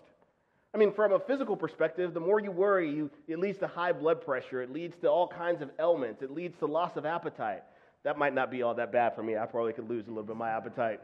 I 0.74 0.76
mean, 0.76 0.92
from 0.92 1.12
a 1.12 1.20
physical 1.20 1.57
perspective, 1.57 2.14
the 2.14 2.20
more 2.20 2.40
you 2.40 2.50
worry, 2.50 2.90
you, 2.90 3.11
it 3.28 3.38
leads 3.38 3.59
to 3.59 3.66
high 3.66 3.92
blood 3.92 4.20
pressure. 4.24 4.61
It 4.61 4.72
leads 4.72 4.96
to 5.02 5.09
all 5.09 5.28
kinds 5.28 5.62
of 5.62 5.70
ailments. 5.78 6.20
It 6.20 6.33
leads 6.33 6.59
to 6.59 6.66
loss 6.66 6.96
of 6.96 7.07
appetite. 7.07 7.62
That 8.02 8.18
might 8.18 8.35
not 8.35 8.50
be 8.50 8.62
all 8.62 8.74
that 8.74 8.92
bad 8.92 9.14
for 9.14 9.22
me. 9.22 9.38
I 9.38 9.46
probably 9.46 9.72
could 9.72 9.88
lose 9.88 10.07
a 10.07 10.11
little 10.11 10.24
bit 10.24 10.33
of 10.33 10.37
my 10.37 10.50
appetite. 10.50 11.00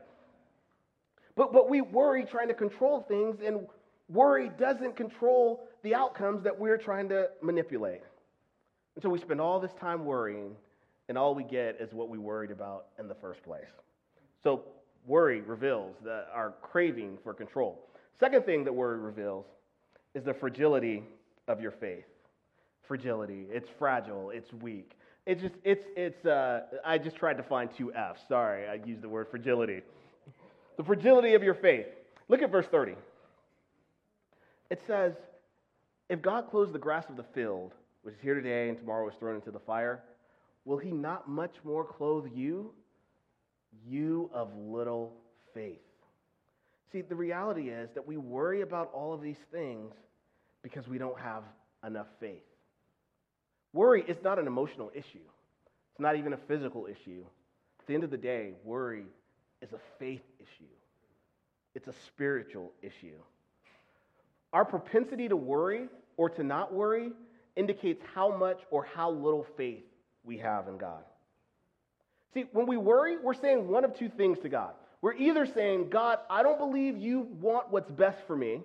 But, 1.41 1.55
but 1.55 1.71
we 1.71 1.81
worry 1.81 2.27
trying 2.27 2.49
to 2.49 2.55
control 2.55 3.01
things, 3.09 3.39
and 3.43 3.67
worry 4.11 4.51
doesn't 4.59 4.95
control 4.95 5.67
the 5.83 5.95
outcomes 5.95 6.45
that 6.45 6.59
we're 6.59 6.77
trying 6.77 7.09
to 7.09 7.31
manipulate. 7.41 8.03
And 8.95 9.03
so 9.03 9.09
we 9.09 9.19
spend 9.19 9.41
all 9.41 9.59
this 9.59 9.73
time 9.81 10.05
worrying, 10.05 10.55
and 11.09 11.17
all 11.17 11.35
we 11.35 11.45
get 11.45 11.81
is 11.81 11.95
what 11.95 12.11
we 12.11 12.19
worried 12.19 12.51
about 12.51 12.89
in 12.99 13.09
the 13.09 13.15
first 13.15 13.43
place. 13.43 13.65
So 14.45 14.65
worry 15.07 15.41
reveals 15.41 15.97
that 16.05 16.29
our 16.31 16.53
craving 16.61 17.17
for 17.25 17.33
control. 17.33 17.89
Second 18.19 18.45
thing 18.45 18.63
that 18.65 18.75
worry 18.75 18.99
reveals 18.99 19.47
is 20.15 20.25
the 20.25 20.35
fragility 20.35 21.05
of 21.49 21.63
your 21.63 21.73
faith. 21.73 22.05
Fragility. 22.87 23.47
It's 23.51 23.71
fragile. 23.79 24.29
It's 24.29 24.53
weak. 24.61 24.91
It's 25.25 25.41
just, 25.41 25.55
it's, 25.65 25.87
it's, 25.97 26.27
uh, 26.27 26.65
I 26.85 26.99
just 26.99 27.17
tried 27.17 27.39
to 27.39 27.43
find 27.43 27.71
two 27.75 27.95
F's. 27.95 28.21
Sorry, 28.29 28.69
I 28.69 28.75
used 28.87 29.01
the 29.01 29.09
word 29.09 29.29
fragility. 29.31 29.81
The 30.81 30.87
fragility 30.87 31.35
of 31.35 31.43
your 31.43 31.57
faith. 31.57 31.85
Look 32.31 32.41
at 32.41 32.51
verse 32.51 32.65
30. 32.71 32.95
It 34.71 34.81
says, 34.87 35.13
If 36.09 36.23
God 36.23 36.51
clothes 36.51 36.73
the 36.73 36.79
grass 36.79 37.05
of 37.11 37.19
the 37.19 37.27
field, 37.35 37.73
which 38.01 38.15
is 38.15 38.21
here 38.23 38.35
today 38.35 38.71
and 38.71 38.79
tomorrow 38.79 39.07
is 39.07 39.15
thrown 39.19 39.35
into 39.35 39.51
the 39.51 39.59
fire, 39.59 40.03
will 40.65 40.79
he 40.79 40.91
not 40.91 41.29
much 41.29 41.53
more 41.65 41.85
clothe 41.85 42.29
you, 42.35 42.73
you 43.87 44.31
of 44.33 44.57
little 44.57 45.13
faith? 45.53 45.83
See, 46.93 47.03
the 47.03 47.15
reality 47.15 47.69
is 47.69 47.91
that 47.95 48.09
we 48.09 48.17
worry 48.17 48.63
about 48.63 48.91
all 48.95 49.13
of 49.13 49.21
these 49.21 49.37
things 49.53 49.93
because 50.63 50.89
we 50.89 50.97
don't 50.97 51.21
have 51.21 51.43
enough 51.87 52.09
faith. 52.21 52.41
Worry 53.75 54.03
is 54.09 54.17
not 54.25 54.39
an 54.39 54.47
emotional 54.47 54.91
issue, 54.95 55.27
it's 55.93 56.01
not 56.01 56.17
even 56.17 56.33
a 56.33 56.39
physical 56.49 56.87
issue. 56.87 57.23
At 57.81 57.87
the 57.87 57.93
end 57.93 58.05
of 58.05 58.11
the 58.11 58.17
day, 58.17 58.53
worry 58.65 59.05
is 59.63 59.73
a 59.73 59.81
faith 59.99 60.23
issue, 60.39 60.71
it's 61.75 61.89
a 61.89 61.95
spiritual 62.07 62.73
issue. 62.83 63.19
Our 64.53 64.65
propensity 64.65 65.29
to 65.29 65.37
worry 65.37 65.89
or 66.17 66.29
to 66.31 66.43
not 66.43 66.73
worry 66.73 67.13
indicates 67.57 68.03
how 68.15 68.37
much 68.37 68.59
or 68.71 68.85
how 68.85 69.11
little 69.11 69.47
faith 69.57 69.85
we 70.25 70.39
have 70.39 70.67
in 70.69 70.77
God. 70.77 71.03
See, 72.35 72.45
when 72.53 72.67
we 72.67 72.77
worry, 72.77 73.17
we're 73.19 73.35
saying 73.35 73.69
one 73.69 73.85
of 73.85 73.97
two 73.97 74.09
things 74.09 74.39
to 74.41 74.49
God. 74.49 74.73
We're 75.03 75.15
either 75.15 75.47
saying, 75.47 75.91
God, 75.91 76.19
I 76.29 76.43
don't 76.43 76.59
believe 76.59 76.99
you 76.99 77.21
want 77.41 77.71
what's 77.71 77.91
best 77.91 78.19
for 78.27 78.37
me, 78.37 78.61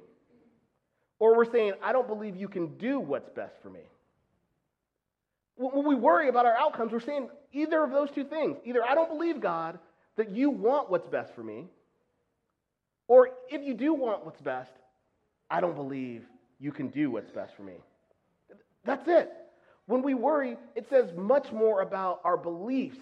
or 1.20 1.36
we're 1.36 1.50
saying, 1.50 1.74
I 1.82 1.94
don't 1.94 2.08
believe 2.08 2.36
you 2.36 2.48
can 2.48 2.78
do 2.78 3.00
what's 3.00 3.30
best 3.30 3.56
for 3.64 3.70
me. 3.70 3.82
When 5.56 5.88
we 5.88 5.96
worry 5.96 6.28
about 6.28 6.46
our 6.46 6.56
outcomes, 6.58 6.92
we're 6.92 7.00
saying 7.00 7.30
either 7.54 7.82
of 7.82 7.92
those 7.92 8.12
two 8.12 8.26
things. 8.26 8.58
Either 8.66 8.84
I 8.84 8.94
don't 8.94 9.10
believe, 9.10 9.40
God, 9.40 9.80
that 10.18 10.30
you 10.30 10.50
want 10.50 10.90
what's 10.90 11.08
best 11.08 11.34
for 11.36 11.44
me, 11.44 11.68
or 13.08 13.30
if 13.50 13.62
you 13.64 13.74
do 13.74 13.94
want 13.94 14.26
what's 14.26 14.42
best, 14.42 14.72
I 15.50 15.62
don't 15.62 15.76
believe 15.76 16.24
you 16.60 16.72
can 16.72 16.88
do 16.88 17.12
what's 17.12 17.30
best 17.30 17.56
for 17.56 17.64
me. 17.64 17.76
That's 18.86 19.08
it. 19.08 19.32
When 19.88 20.02
we 20.02 20.14
worry, 20.14 20.58
it 20.76 20.88
says 20.90 21.10
much 21.16 21.52
more 21.52 21.82
about 21.82 22.22
our 22.24 22.38
beliefs 22.38 22.98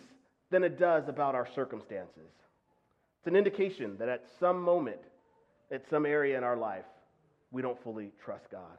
than 0.50 0.64
it 0.64 0.78
does 0.78 1.08
about 1.08 1.36
our 1.36 1.48
circumstances. 1.56 2.30
It's 3.20 3.28
an 3.28 3.36
indication 3.36 3.96
that 4.00 4.10
at 4.10 4.26
some 4.40 4.62
moment, 4.62 5.00
at 5.72 5.84
some 5.90 6.06
area 6.06 6.38
in 6.38 6.44
our 6.44 6.58
life, 6.58 6.86
we 7.52 7.62
don't 7.62 7.82
fully 7.84 8.12
trust 8.24 8.50
God. 8.52 8.78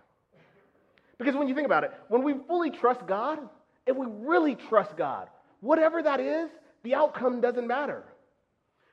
Because 1.18 1.34
when 1.34 1.48
you 1.48 1.54
think 1.54 1.66
about 1.66 1.84
it, 1.84 1.92
when 2.08 2.22
we 2.22 2.34
fully 2.46 2.70
trust 2.70 3.06
God, 3.06 3.38
if 3.86 3.96
we 3.96 4.06
really 4.06 4.54
trust 4.54 4.96
God, 4.96 5.28
whatever 5.60 6.02
that 6.02 6.20
is, 6.20 6.50
the 6.82 6.94
outcome 6.94 7.40
doesn't 7.40 7.66
matter. 7.66 8.04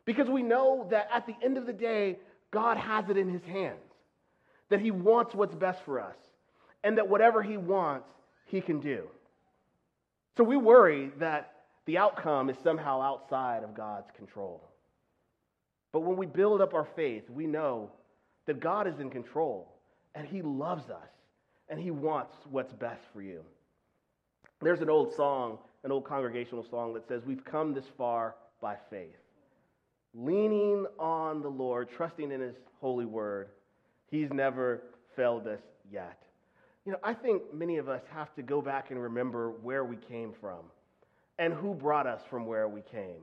Because 0.06 0.28
we 0.28 0.42
know 0.42 0.88
that 0.90 1.10
at 1.14 1.28
the 1.28 1.36
end 1.44 1.58
of 1.58 1.66
the 1.66 1.74
day, 1.74 2.18
God 2.52 2.78
has 2.78 3.10
it 3.10 3.18
in 3.18 3.30
his 3.30 3.44
hands, 3.44 3.80
that 4.70 4.82
he 4.82 4.92
wants 4.92 5.34
what's 5.36 5.56
best 5.56 5.84
for 5.86 6.00
us, 6.00 6.16
and 6.84 6.98
that 6.98 7.08
whatever 7.08 7.44
he 7.44 7.58
wants, 7.58 8.10
he 8.46 8.62
can 8.62 8.80
do. 8.80 9.08
So 10.38 10.44
we 10.44 10.58
worry 10.58 11.12
that 11.20 11.54
the 11.86 11.98
outcome 11.98 12.50
is 12.50 12.58
somehow 12.64 13.02
outside 13.02 13.64
of 13.64 13.76
God's 13.76 14.10
control. 14.16 14.62
But 15.92 16.02
when 16.02 16.18
we 16.18 16.26
build 16.26 16.62
up 16.62 16.74
our 16.74 16.88
faith, 16.96 17.30
we 17.30 17.48
know 17.48 17.92
that 18.48 18.60
God 18.60 18.88
is 18.88 19.00
in 19.00 19.10
control 19.10 19.74
and 20.16 20.28
He 20.28 20.42
loves 20.42 20.90
us 20.90 21.10
and 21.70 21.80
He 21.80 21.92
wants 21.92 22.36
what's 22.50 22.74
best 22.74 23.02
for 23.14 23.22
you. 23.22 23.42
There's 24.62 24.82
an 24.82 24.90
old 24.90 25.14
song, 25.16 25.58
an 25.84 25.92
old 25.92 26.06
congregational 26.06 26.66
song 26.70 26.94
that 26.94 27.08
says, 27.08 27.24
We've 27.26 27.44
come 27.44 27.74
this 27.74 27.86
far 27.98 28.36
by 28.62 28.76
faith. 28.90 29.21
Leaning 30.14 30.86
on 31.00 31.42
the 31.42 31.50
Lord, 31.50 31.90
trusting 31.90 32.32
in 32.32 32.42
His 32.42 32.56
holy 32.80 33.06
word, 33.06 33.50
He's 34.08 34.32
never 34.32 34.84
failed 35.16 35.48
us 35.48 35.62
yet. 35.92 36.22
You 36.86 36.92
know, 36.94 37.00
I 37.04 37.14
think 37.14 37.54
many 37.54 37.78
of 37.78 37.88
us 37.88 38.02
have 38.14 38.34
to 38.36 38.42
go 38.42 38.62
back 38.62 38.92
and 38.92 39.02
remember 39.02 39.52
where 39.52 39.86
we 39.86 39.96
came 39.96 40.34
from 40.42 40.60
and 41.38 41.54
who 41.54 41.74
brought 41.74 42.08
us 42.08 42.22
from 42.30 42.46
where 42.46 42.68
we 42.68 42.82
came. 42.82 43.22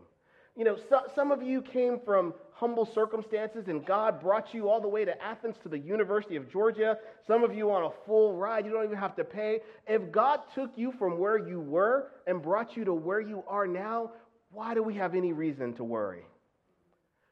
You 0.56 0.64
know, 0.64 0.76
so, 0.88 1.02
some 1.14 1.30
of 1.30 1.42
you 1.42 1.62
came 1.62 2.00
from 2.04 2.34
humble 2.52 2.84
circumstances 2.84 3.68
and 3.68 3.84
God 3.86 4.20
brought 4.20 4.52
you 4.52 4.68
all 4.68 4.80
the 4.80 4.88
way 4.88 5.04
to 5.04 5.22
Athens 5.22 5.54
to 5.62 5.68
the 5.68 5.78
University 5.78 6.34
of 6.34 6.50
Georgia. 6.50 6.98
Some 7.26 7.44
of 7.44 7.54
you 7.54 7.70
on 7.70 7.84
a 7.84 7.90
full 8.06 8.34
ride, 8.34 8.64
you 8.64 8.72
don't 8.72 8.84
even 8.84 8.98
have 8.98 9.14
to 9.16 9.24
pay. 9.24 9.60
If 9.86 10.10
God 10.10 10.40
took 10.54 10.72
you 10.74 10.92
from 10.98 11.18
where 11.18 11.38
you 11.38 11.60
were 11.60 12.08
and 12.26 12.42
brought 12.42 12.76
you 12.76 12.84
to 12.86 12.94
where 12.94 13.20
you 13.20 13.44
are 13.46 13.68
now, 13.68 14.10
why 14.50 14.74
do 14.74 14.82
we 14.82 14.94
have 14.94 15.14
any 15.14 15.32
reason 15.32 15.74
to 15.74 15.84
worry? 15.84 16.24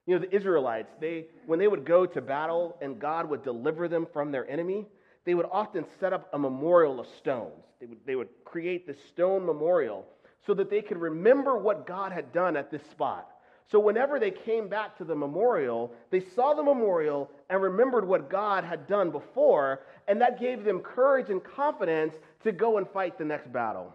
You 0.06 0.14
know, 0.14 0.20
the 0.20 0.34
Israelites, 0.34 0.92
they 1.00 1.26
when 1.46 1.58
they 1.58 1.68
would 1.68 1.84
go 1.84 2.06
to 2.06 2.20
battle 2.20 2.76
and 2.80 2.98
God 2.98 3.28
would 3.28 3.42
deliver 3.42 3.88
them 3.88 4.06
from 4.12 4.30
their 4.30 4.48
enemy, 4.48 4.86
they 5.24 5.34
would 5.34 5.46
often 5.50 5.84
set 5.98 6.12
up 6.12 6.28
a 6.32 6.38
memorial 6.38 7.00
of 7.00 7.06
stones. 7.18 7.64
They 7.80 7.86
would, 7.86 7.98
they 8.06 8.14
would 8.14 8.28
create 8.44 8.86
this 8.86 8.96
stone 9.08 9.44
memorial 9.44 10.06
so 10.46 10.54
that 10.54 10.70
they 10.70 10.80
could 10.80 10.98
remember 10.98 11.58
what 11.58 11.86
God 11.86 12.12
had 12.12 12.32
done 12.32 12.56
at 12.56 12.70
this 12.70 12.82
spot. 12.90 13.28
So 13.68 13.80
whenever 13.80 14.20
they 14.20 14.30
came 14.30 14.68
back 14.68 14.96
to 14.98 15.04
the 15.04 15.16
memorial, 15.16 15.92
they 16.10 16.20
saw 16.20 16.54
the 16.54 16.62
memorial 16.62 17.28
and 17.50 17.60
remembered 17.60 18.06
what 18.06 18.30
God 18.30 18.62
had 18.62 18.86
done 18.86 19.10
before, 19.10 19.80
and 20.06 20.20
that 20.20 20.38
gave 20.38 20.62
them 20.62 20.78
courage 20.78 21.30
and 21.30 21.42
confidence 21.42 22.14
to 22.44 22.52
go 22.52 22.78
and 22.78 22.88
fight 22.88 23.18
the 23.18 23.24
next 23.24 23.52
battle. 23.52 23.92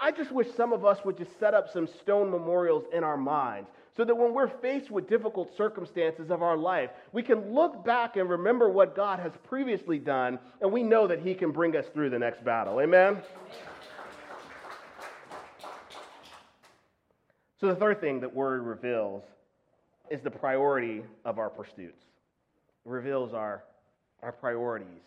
I, 0.00 0.12
just 0.12 0.30
wish 0.30 0.46
some 0.56 0.72
of 0.72 0.84
us 0.84 1.04
would 1.04 1.18
just 1.18 1.38
set 1.40 1.54
up 1.54 1.68
some 1.68 1.88
stone 1.88 2.30
memorials 2.30 2.84
in 2.92 3.02
our 3.02 3.16
minds 3.16 3.68
so 3.96 4.04
that 4.04 4.16
when 4.16 4.32
we're 4.32 4.48
faced 4.48 4.90
with 4.90 5.08
difficult 5.08 5.54
circumstances 5.56 6.30
of 6.30 6.42
our 6.42 6.56
life, 6.56 6.90
we 7.12 7.22
can 7.22 7.52
look 7.52 7.84
back 7.84 8.16
and 8.16 8.28
remember 8.28 8.70
what 8.70 8.96
God 8.96 9.18
has 9.18 9.32
previously 9.44 9.98
done, 9.98 10.38
and 10.60 10.72
we 10.72 10.82
know 10.82 11.06
that 11.06 11.20
He 11.20 11.34
can 11.34 11.50
bring 11.50 11.76
us 11.76 11.84
through 11.92 12.10
the 12.10 12.18
next 12.18 12.44
battle. 12.44 12.80
Amen? 12.80 13.18
So, 17.60 17.68
the 17.68 17.76
third 17.76 18.00
thing 18.00 18.20
that 18.20 18.34
worry 18.34 18.60
reveals 18.60 19.22
is 20.10 20.20
the 20.20 20.30
priority 20.30 21.02
of 21.24 21.38
our 21.38 21.48
pursuits. 21.48 22.04
It 22.84 22.90
reveals 22.90 23.34
our, 23.34 23.62
our 24.22 24.32
priorities 24.32 25.02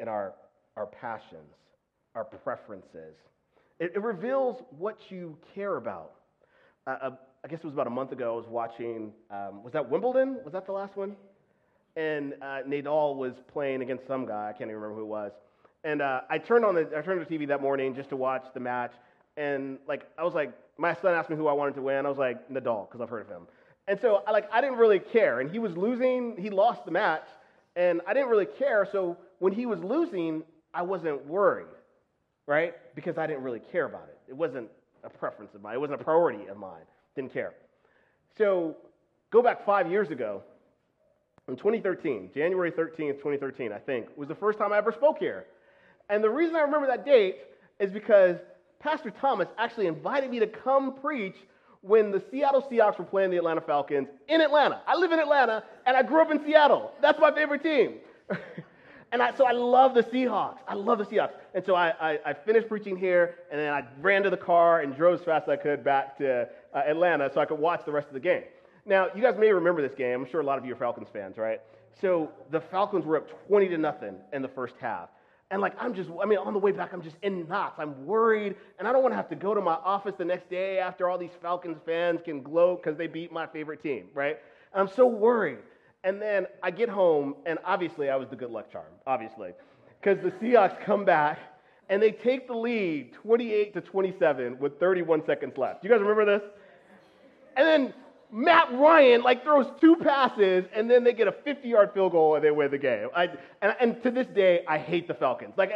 and 0.00 0.08
our, 0.08 0.34
our 0.76 0.86
passions, 0.86 1.54
our 2.14 2.24
preferences. 2.24 3.14
It, 3.78 3.92
it 3.94 4.02
reveals 4.02 4.62
what 4.76 4.98
you 5.08 5.36
care 5.54 5.76
about. 5.76 6.12
Uh, 6.86 6.96
uh, 7.02 7.10
I 7.46 7.48
guess 7.48 7.60
it 7.60 7.64
was 7.64 7.74
about 7.74 7.86
a 7.86 7.90
month 7.90 8.10
ago, 8.10 8.32
I 8.32 8.36
was 8.36 8.48
watching, 8.48 9.12
um, 9.30 9.62
was 9.62 9.72
that 9.72 9.88
Wimbledon? 9.88 10.38
Was 10.42 10.52
that 10.52 10.66
the 10.66 10.72
last 10.72 10.96
one? 10.96 11.14
And 11.94 12.34
uh, 12.42 12.64
Nadal 12.66 13.14
was 13.14 13.34
playing 13.52 13.82
against 13.82 14.04
some 14.08 14.26
guy, 14.26 14.48
I 14.48 14.50
can't 14.50 14.62
even 14.68 14.74
remember 14.74 14.96
who 14.96 15.02
it 15.02 15.06
was. 15.06 15.30
And 15.84 16.02
uh, 16.02 16.22
I 16.28 16.38
turned 16.38 16.64
on 16.64 16.74
the 16.74 16.90
I 16.98 17.02
turned 17.02 17.24
the 17.24 17.24
TV 17.24 17.46
that 17.46 17.62
morning 17.62 17.94
just 17.94 18.08
to 18.08 18.16
watch 18.16 18.42
the 18.52 18.58
match, 18.58 18.90
and 19.36 19.78
like 19.86 20.08
I 20.18 20.24
was 20.24 20.34
like, 20.34 20.52
my 20.76 20.92
son 20.94 21.14
asked 21.14 21.30
me 21.30 21.36
who 21.36 21.46
I 21.46 21.52
wanted 21.52 21.76
to 21.76 21.82
win. 21.82 22.04
I 22.04 22.08
was 22.08 22.18
like, 22.18 22.48
Nadal, 22.50 22.88
because 22.88 23.00
I've 23.00 23.08
heard 23.08 23.22
of 23.22 23.28
him. 23.28 23.46
And 23.86 24.00
so, 24.00 24.24
I, 24.26 24.32
like, 24.32 24.52
I 24.52 24.60
didn't 24.60 24.78
really 24.78 24.98
care. 24.98 25.38
And 25.38 25.48
he 25.48 25.60
was 25.60 25.76
losing. 25.76 26.36
He 26.36 26.50
lost 26.50 26.84
the 26.84 26.90
match, 26.90 27.28
and 27.76 28.00
I 28.08 28.12
didn't 28.12 28.28
really 28.28 28.48
care. 28.58 28.88
So 28.90 29.18
when 29.38 29.52
he 29.52 29.66
was 29.66 29.78
losing, 29.84 30.42
I 30.74 30.82
wasn't 30.82 31.24
worried, 31.26 31.68
right? 32.48 32.74
Because 32.96 33.18
I 33.18 33.28
didn't 33.28 33.44
really 33.44 33.62
care 33.70 33.84
about 33.84 34.08
it. 34.08 34.18
It 34.26 34.36
wasn't 34.36 34.68
a 35.04 35.10
preference 35.10 35.54
of 35.54 35.62
mine. 35.62 35.74
It 35.74 35.80
wasn't 35.80 36.00
a 36.00 36.04
priority 36.04 36.48
of 36.48 36.56
mine. 36.56 36.82
Didn't 37.16 37.32
care. 37.32 37.54
So 38.38 38.76
go 39.30 39.42
back 39.42 39.64
five 39.64 39.90
years 39.90 40.10
ago, 40.10 40.42
in 41.48 41.56
2013, 41.56 42.30
January 42.34 42.72
13th, 42.72 43.18
2013, 43.18 43.72
I 43.72 43.78
think, 43.78 44.06
was 44.16 44.28
the 44.28 44.34
first 44.34 44.58
time 44.58 44.72
I 44.72 44.78
ever 44.78 44.92
spoke 44.92 45.18
here. 45.18 45.46
And 46.08 46.22
the 46.22 46.30
reason 46.30 46.56
I 46.56 46.60
remember 46.60 46.86
that 46.88 47.04
date 47.04 47.36
is 47.78 47.90
because 47.90 48.36
Pastor 48.80 49.10
Thomas 49.10 49.48
actually 49.56 49.86
invited 49.86 50.30
me 50.30 50.40
to 50.40 50.46
come 50.46 50.94
preach 50.94 51.36
when 51.82 52.10
the 52.10 52.22
Seattle 52.30 52.62
Seahawks 52.62 52.98
were 52.98 53.04
playing 53.04 53.30
the 53.30 53.36
Atlanta 53.36 53.60
Falcons 53.60 54.08
in 54.28 54.40
Atlanta. 54.40 54.80
I 54.86 54.96
live 54.96 55.12
in 55.12 55.20
Atlanta 55.20 55.62
and 55.86 55.96
I 55.96 56.02
grew 56.02 56.20
up 56.20 56.32
in 56.32 56.44
Seattle. 56.44 56.92
That's 57.00 57.20
my 57.20 57.32
favorite 57.32 57.62
team. 57.62 57.94
and 59.12 59.22
I, 59.22 59.32
so 59.36 59.46
I 59.46 59.52
love 59.52 59.94
the 59.94 60.02
Seahawks. 60.02 60.58
I 60.66 60.74
love 60.74 60.98
the 60.98 61.04
Seahawks. 61.04 61.34
And 61.54 61.64
so 61.64 61.76
I, 61.76 61.94
I, 62.00 62.18
I, 62.26 62.34
finished 62.34 62.68
preaching 62.68 62.96
here 62.96 63.36
and 63.52 63.60
then 63.60 63.72
I 63.72 63.84
ran 64.00 64.24
to 64.24 64.30
the 64.30 64.36
car 64.36 64.80
and 64.80 64.96
drove 64.96 65.20
as 65.20 65.24
fast 65.24 65.44
as 65.44 65.50
I 65.50 65.56
could 65.56 65.84
back 65.84 66.18
to 66.18 66.48
uh, 66.76 66.82
Atlanta 66.86 67.30
so 67.32 67.40
I 67.40 67.46
could 67.46 67.58
watch 67.58 67.84
the 67.84 67.92
rest 67.92 68.08
of 68.08 68.14
the 68.14 68.20
game. 68.20 68.42
Now, 68.84 69.08
you 69.14 69.22
guys 69.22 69.34
may 69.38 69.50
remember 69.50 69.82
this 69.82 69.96
game. 69.96 70.22
I'm 70.22 70.30
sure 70.30 70.40
a 70.40 70.44
lot 70.44 70.58
of 70.58 70.64
you 70.64 70.74
are 70.74 70.76
Falcons 70.76 71.08
fans, 71.12 71.38
right? 71.38 71.60
So 72.00 72.30
the 72.50 72.60
Falcons 72.60 73.04
were 73.04 73.16
up 73.16 73.46
20 73.48 73.68
to 73.68 73.78
nothing 73.78 74.16
in 74.32 74.42
the 74.42 74.48
first 74.48 74.74
half. 74.78 75.08
And 75.50 75.62
like, 75.62 75.74
I'm 75.80 75.94
just, 75.94 76.10
I 76.22 76.26
mean, 76.26 76.38
on 76.38 76.52
the 76.52 76.58
way 76.58 76.72
back, 76.72 76.92
I'm 76.92 77.02
just 77.02 77.16
in 77.22 77.48
knots. 77.48 77.78
I'm 77.78 78.04
worried, 78.04 78.56
and 78.78 78.86
I 78.86 78.92
don't 78.92 79.02
want 79.02 79.12
to 79.12 79.16
have 79.16 79.28
to 79.30 79.36
go 79.36 79.54
to 79.54 79.60
my 79.60 79.74
office 79.74 80.14
the 80.18 80.24
next 80.24 80.50
day 80.50 80.78
after 80.78 81.08
all 81.08 81.18
these 81.18 81.30
Falcons 81.40 81.78
fans 81.86 82.20
can 82.24 82.42
gloat 82.42 82.82
because 82.82 82.98
they 82.98 83.06
beat 83.06 83.32
my 83.32 83.46
favorite 83.46 83.82
team, 83.82 84.06
right? 84.12 84.38
And 84.72 84.80
I'm 84.88 84.94
so 84.94 85.06
worried. 85.06 85.58
And 86.04 86.20
then 86.20 86.46
I 86.62 86.70
get 86.70 86.88
home, 86.88 87.36
and 87.46 87.58
obviously 87.64 88.10
I 88.10 88.16
was 88.16 88.28
the 88.28 88.36
good 88.36 88.50
luck 88.50 88.70
charm, 88.70 88.92
obviously, 89.06 89.52
because 90.00 90.22
the 90.22 90.32
Seahawks 90.32 90.80
come 90.84 91.04
back 91.04 91.38
and 91.88 92.02
they 92.02 92.10
take 92.10 92.48
the 92.48 92.54
lead 92.54 93.12
28 93.12 93.74
to 93.74 93.80
27 93.80 94.58
with 94.58 94.78
31 94.80 95.24
seconds 95.24 95.56
left. 95.56 95.84
You 95.84 95.90
guys 95.90 96.00
remember 96.00 96.24
this? 96.24 96.42
And 97.56 97.66
then 97.66 97.94
Matt 98.30 98.72
Ryan 98.72 99.22
like 99.22 99.42
throws 99.42 99.66
two 99.80 99.96
passes 99.96 100.66
and 100.74 100.90
then 100.90 101.04
they 101.04 101.12
get 101.12 101.28
a 101.28 101.32
50 101.32 101.68
yard 101.68 101.92
field 101.94 102.12
goal 102.12 102.34
and 102.34 102.44
they 102.44 102.50
win 102.50 102.70
the 102.70 102.78
game. 102.78 103.08
I, 103.14 103.30
and, 103.62 103.76
and 103.80 104.02
to 104.02 104.10
this 104.10 104.26
day, 104.26 104.64
I 104.68 104.78
hate 104.78 105.08
the 105.08 105.14
Falcons. 105.14 105.54
Like, 105.56 105.72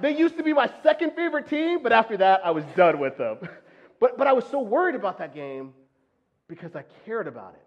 they 0.00 0.16
used 0.16 0.36
to 0.36 0.42
be 0.42 0.52
my 0.52 0.70
second 0.82 1.14
favorite 1.14 1.48
team, 1.48 1.82
but 1.82 1.92
after 1.92 2.16
that, 2.18 2.40
I 2.44 2.50
was 2.52 2.64
done 2.76 2.98
with 2.98 3.18
them. 3.18 3.38
But, 4.00 4.16
but 4.16 4.28
I 4.28 4.32
was 4.32 4.44
so 4.46 4.60
worried 4.60 4.94
about 4.94 5.18
that 5.18 5.34
game 5.34 5.74
because 6.48 6.76
I 6.76 6.84
cared 7.04 7.26
about 7.26 7.54
it. 7.54 7.66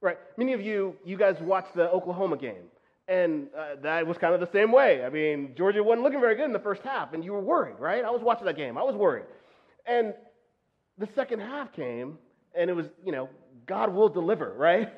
Right? 0.00 0.18
Many 0.36 0.52
of 0.52 0.60
you, 0.60 0.96
you 1.04 1.16
guys 1.16 1.36
watched 1.40 1.74
the 1.74 1.88
Oklahoma 1.90 2.36
game, 2.36 2.64
and 3.08 3.46
uh, 3.56 3.76
that 3.82 4.06
was 4.06 4.18
kind 4.18 4.34
of 4.34 4.40
the 4.40 4.50
same 4.50 4.72
way. 4.72 5.04
I 5.04 5.10
mean, 5.10 5.54
Georgia 5.56 5.82
wasn't 5.82 6.02
looking 6.02 6.20
very 6.20 6.34
good 6.34 6.46
in 6.46 6.52
the 6.52 6.58
first 6.58 6.82
half, 6.82 7.14
and 7.14 7.24
you 7.24 7.32
were 7.32 7.40
worried, 7.40 7.76
right? 7.78 8.04
I 8.04 8.10
was 8.10 8.20
watching 8.20 8.46
that 8.46 8.56
game. 8.56 8.76
I 8.76 8.82
was 8.82 8.96
worried. 8.96 9.24
And 9.86 10.14
the 10.98 11.08
second 11.14 11.40
half 11.40 11.72
came, 11.72 12.18
and 12.54 12.70
it 12.70 12.72
was, 12.74 12.86
you 13.04 13.12
know, 13.12 13.28
God 13.66 13.92
will 13.92 14.08
deliver, 14.08 14.52
right? 14.54 14.92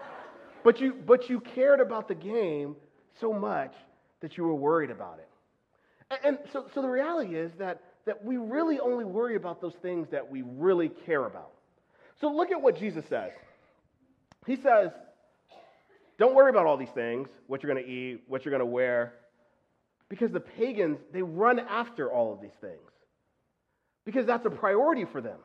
but 0.64 0.80
you 0.80 0.94
but 1.06 1.28
you 1.28 1.40
cared 1.40 1.80
about 1.80 2.08
the 2.08 2.14
game 2.14 2.76
so 3.20 3.32
much 3.32 3.74
that 4.20 4.36
you 4.36 4.44
were 4.44 4.54
worried 4.54 4.90
about 4.90 5.18
it. 5.18 5.28
And, 6.10 6.20
and 6.24 6.50
so, 6.52 6.66
so 6.74 6.82
the 6.82 6.88
reality 6.88 7.34
is 7.34 7.52
that, 7.58 7.82
that 8.06 8.24
we 8.24 8.36
really 8.36 8.78
only 8.78 9.04
worry 9.04 9.36
about 9.36 9.60
those 9.60 9.74
things 9.82 10.08
that 10.10 10.30
we 10.30 10.42
really 10.42 10.88
care 10.88 11.26
about. 11.26 11.50
So 12.20 12.28
look 12.28 12.50
at 12.50 12.60
what 12.60 12.78
Jesus 12.78 13.04
says. 13.08 13.32
He 14.46 14.56
says, 14.56 14.90
Don't 16.18 16.34
worry 16.34 16.50
about 16.50 16.66
all 16.66 16.76
these 16.76 16.90
things, 16.94 17.28
what 17.48 17.62
you're 17.62 17.72
going 17.72 17.84
to 17.84 17.90
eat, 17.90 18.22
what 18.28 18.44
you're 18.44 18.50
going 18.50 18.60
to 18.60 18.66
wear, 18.66 19.14
because 20.08 20.30
the 20.30 20.40
pagans, 20.40 20.98
they 21.12 21.22
run 21.22 21.58
after 21.58 22.12
all 22.12 22.32
of 22.32 22.40
these 22.40 22.56
things 22.60 22.91
because 24.04 24.26
that's 24.26 24.46
a 24.46 24.50
priority 24.50 25.04
for 25.04 25.20
them. 25.20 25.38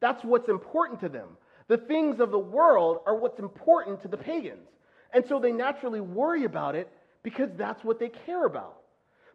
That's 0.00 0.24
what's 0.24 0.48
important 0.48 1.00
to 1.00 1.08
them. 1.08 1.28
The 1.68 1.76
things 1.76 2.20
of 2.20 2.30
the 2.30 2.38
world 2.38 2.98
are 3.06 3.14
what's 3.14 3.38
important 3.38 4.02
to 4.02 4.08
the 4.08 4.16
pagans. 4.16 4.68
And 5.12 5.24
so 5.28 5.38
they 5.38 5.52
naturally 5.52 6.00
worry 6.00 6.44
about 6.44 6.74
it 6.74 6.88
because 7.22 7.50
that's 7.56 7.84
what 7.84 7.98
they 7.98 8.08
care 8.08 8.46
about. 8.46 8.76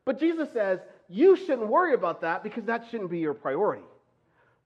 But 0.06 0.20
Jesus 0.20 0.50
says, 0.54 0.80
you 1.08 1.36
shouldn't 1.36 1.68
worry 1.68 1.94
about 1.94 2.22
that 2.22 2.44
because 2.44 2.66
that 2.66 2.86
shouldn't 2.90 3.12
be 3.12 3.20
your 3.20 3.34
priority. 3.34 3.86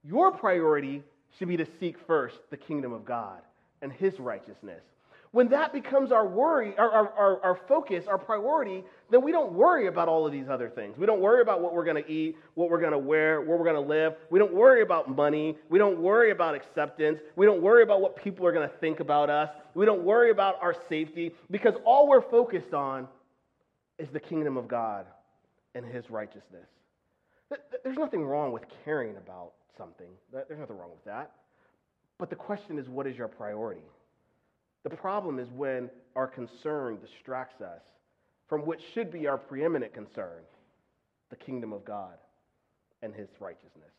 Your 0.03 0.31
priority 0.31 1.03
should 1.37 1.47
be 1.47 1.57
to 1.57 1.67
seek 1.79 1.97
first 2.07 2.37
the 2.49 2.57
kingdom 2.57 2.93
of 2.93 3.05
God 3.05 3.41
and 3.81 3.91
his 3.91 4.19
righteousness. 4.19 4.81
When 5.31 5.49
that 5.49 5.71
becomes 5.73 6.11
our 6.11 6.27
worry, 6.27 6.75
our, 6.77 6.89
our, 6.89 7.43
our, 7.43 7.59
focus, 7.67 8.05
our 8.07 8.17
priority, 8.17 8.83
then 9.11 9.23
we 9.23 9.31
don't 9.31 9.53
worry 9.53 9.85
about 9.85 10.07
all 10.07 10.25
of 10.25 10.31
these 10.31 10.49
other 10.49 10.69
things. 10.69 10.97
We 10.97 11.05
don't 11.05 11.21
worry 11.21 11.43
about 11.43 11.61
what 11.61 11.75
we're 11.75 11.85
going 11.85 12.03
to 12.03 12.11
eat, 12.11 12.35
what 12.55 12.71
we're 12.71 12.79
going 12.79 12.93
to 12.93 12.97
wear, 12.97 13.39
where 13.41 13.55
we're 13.55 13.63
going 13.63 13.75
to 13.75 13.87
live. 13.87 14.13
We 14.31 14.39
don't 14.39 14.53
worry 14.53 14.81
about 14.81 15.15
money. 15.15 15.55
We 15.69 15.77
don't 15.77 15.99
worry 15.99 16.31
about 16.31 16.55
acceptance. 16.55 17.19
We 17.35 17.45
don't 17.45 17.61
worry 17.61 17.83
about 17.83 18.01
what 18.01 18.15
people 18.15 18.43
are 18.47 18.51
going 18.51 18.67
to 18.67 18.75
think 18.77 19.01
about 19.01 19.29
us. 19.29 19.49
We 19.75 19.85
don't 19.85 20.03
worry 20.03 20.31
about 20.31 20.55
our 20.63 20.75
safety 20.89 21.33
because 21.51 21.75
all 21.85 22.07
we're 22.07 22.27
focused 22.27 22.73
on 22.73 23.07
is 23.99 24.09
the 24.11 24.19
kingdom 24.19 24.57
of 24.57 24.67
God 24.67 25.05
and 25.75 25.85
his 25.85 26.09
righteousness. 26.09 26.65
There's 27.83 27.97
nothing 27.97 28.25
wrong 28.25 28.51
with 28.51 28.63
caring 28.83 29.15
about 29.17 29.51
something, 29.77 30.09
there's 30.33 30.59
nothing 30.59 30.77
wrong 30.77 30.89
with 30.89 31.05
that. 31.05 31.31
But 32.17 32.29
the 32.29 32.35
question 32.35 32.79
is, 32.79 32.89
what 32.89 33.07
is 33.07 33.15
your 33.15 33.29
priority? 33.29 33.81
The 34.83 34.89
problem 34.89 35.39
is 35.39 35.49
when 35.49 35.89
our 36.15 36.27
concern 36.27 36.99
distracts 36.99 37.61
us 37.61 37.81
from 38.47 38.65
what 38.65 38.79
should 38.93 39.11
be 39.11 39.27
our 39.27 39.37
preeminent 39.37 39.93
concern 39.93 40.41
the 41.29 41.35
kingdom 41.35 41.73
of 41.73 41.85
God 41.85 42.17
and 43.01 43.13
his 43.13 43.29
righteousness. 43.39 43.93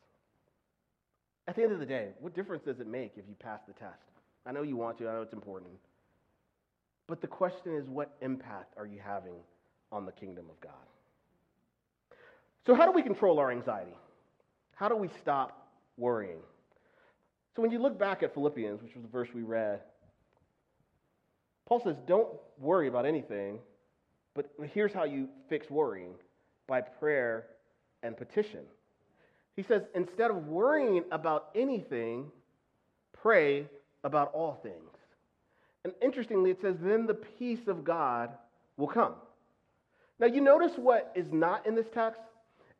At 1.46 1.56
the 1.56 1.62
end 1.62 1.72
of 1.72 1.80
the 1.80 1.86
day, 1.86 2.08
what 2.20 2.34
difference 2.34 2.64
does 2.64 2.80
it 2.80 2.86
make 2.86 3.12
if 3.16 3.24
you 3.28 3.34
pass 3.38 3.60
the 3.66 3.72
test? 3.74 3.98
I 4.46 4.52
know 4.52 4.62
you 4.62 4.76
want 4.76 4.98
to, 4.98 5.08
I 5.08 5.12
know 5.12 5.22
it's 5.22 5.32
important. 5.32 5.70
But 7.06 7.20
the 7.20 7.26
question 7.26 7.74
is, 7.74 7.86
what 7.88 8.16
impact 8.20 8.74
are 8.76 8.86
you 8.86 8.98
having 9.04 9.34
on 9.92 10.06
the 10.06 10.12
kingdom 10.12 10.46
of 10.48 10.60
God? 10.60 10.72
So, 12.66 12.74
how 12.74 12.86
do 12.86 12.92
we 12.92 13.02
control 13.02 13.38
our 13.38 13.50
anxiety? 13.50 13.96
How 14.76 14.88
do 14.88 14.96
we 14.96 15.08
stop 15.20 15.68
worrying? 15.96 16.38
So, 17.56 17.62
when 17.62 17.70
you 17.70 17.80
look 17.80 17.98
back 17.98 18.22
at 18.22 18.32
Philippians, 18.32 18.82
which 18.82 18.94
was 18.94 19.02
the 19.02 19.08
verse 19.08 19.28
we 19.34 19.42
read, 19.42 19.80
Paul 21.70 21.80
says, 21.84 21.96
don't 22.06 22.28
worry 22.58 22.88
about 22.88 23.06
anything, 23.06 23.60
but 24.34 24.50
here's 24.74 24.92
how 24.92 25.04
you 25.04 25.28
fix 25.48 25.70
worrying 25.70 26.14
by 26.66 26.80
prayer 26.80 27.46
and 28.02 28.16
petition. 28.16 28.60
He 29.54 29.62
says, 29.62 29.82
instead 29.94 30.32
of 30.32 30.48
worrying 30.48 31.04
about 31.12 31.50
anything, 31.54 32.26
pray 33.22 33.66
about 34.02 34.32
all 34.34 34.58
things. 34.64 34.74
And 35.84 35.92
interestingly, 36.02 36.50
it 36.50 36.60
says, 36.60 36.74
then 36.82 37.06
the 37.06 37.14
peace 37.14 37.68
of 37.68 37.84
God 37.84 38.30
will 38.76 38.88
come. 38.88 39.14
Now, 40.18 40.26
you 40.26 40.40
notice 40.40 40.72
what 40.76 41.12
is 41.14 41.32
not 41.32 41.66
in 41.66 41.76
this 41.76 41.86
text? 41.94 42.20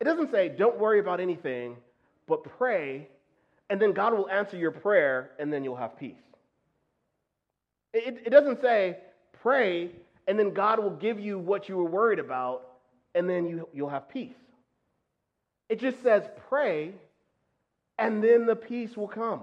It 0.00 0.05
doesn't 0.05 0.33
say, 0.33 0.48
don't 0.48 0.79
worry 0.79 0.98
about 0.98 1.20
anything, 1.20 1.76
but 2.26 2.42
pray, 2.59 3.09
and 3.70 3.81
then 3.81 3.92
God 3.92 4.14
will 4.14 4.29
answer 4.29 4.57
your 4.57 4.72
prayer, 4.72 5.31
and 5.38 5.53
then 5.53 5.62
you'll 5.62 5.76
have 5.76 5.96
peace. 5.96 6.16
It, 7.92 8.22
it 8.26 8.31
doesn't 8.31 8.61
say 8.61 8.98
pray 9.42 9.90
and 10.26 10.38
then 10.38 10.53
God 10.53 10.79
will 10.79 10.90
give 10.90 11.18
you 11.18 11.38
what 11.38 11.68
you 11.68 11.76
were 11.76 11.85
worried 11.85 12.18
about 12.18 12.66
and 13.14 13.29
then 13.29 13.46
you, 13.46 13.68
you'll 13.72 13.88
have 13.88 14.09
peace. 14.09 14.35
It 15.68 15.81
just 15.81 16.03
says 16.03 16.24
pray 16.48 16.92
and 17.98 18.22
then 18.22 18.46
the 18.46 18.57
peace 18.57 18.96
will 18.96 19.09
come. 19.09 19.42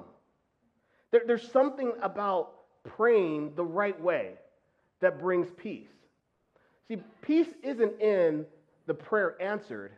There, 1.12 1.22
there's 1.26 1.50
something 1.52 1.94
about 2.02 2.54
praying 2.84 3.54
the 3.56 3.64
right 3.64 4.00
way 4.02 4.34
that 5.02 5.20
brings 5.20 5.48
peace. 5.58 5.88
See, 6.88 6.98
peace 7.22 7.48
isn't 7.64 8.02
in 8.02 8.46
the 8.88 8.94
prayer 8.94 9.36
answered, 9.42 9.92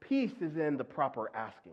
peace 0.00 0.32
is 0.40 0.56
in 0.56 0.76
the 0.76 0.84
proper 0.84 1.30
asking. 1.34 1.72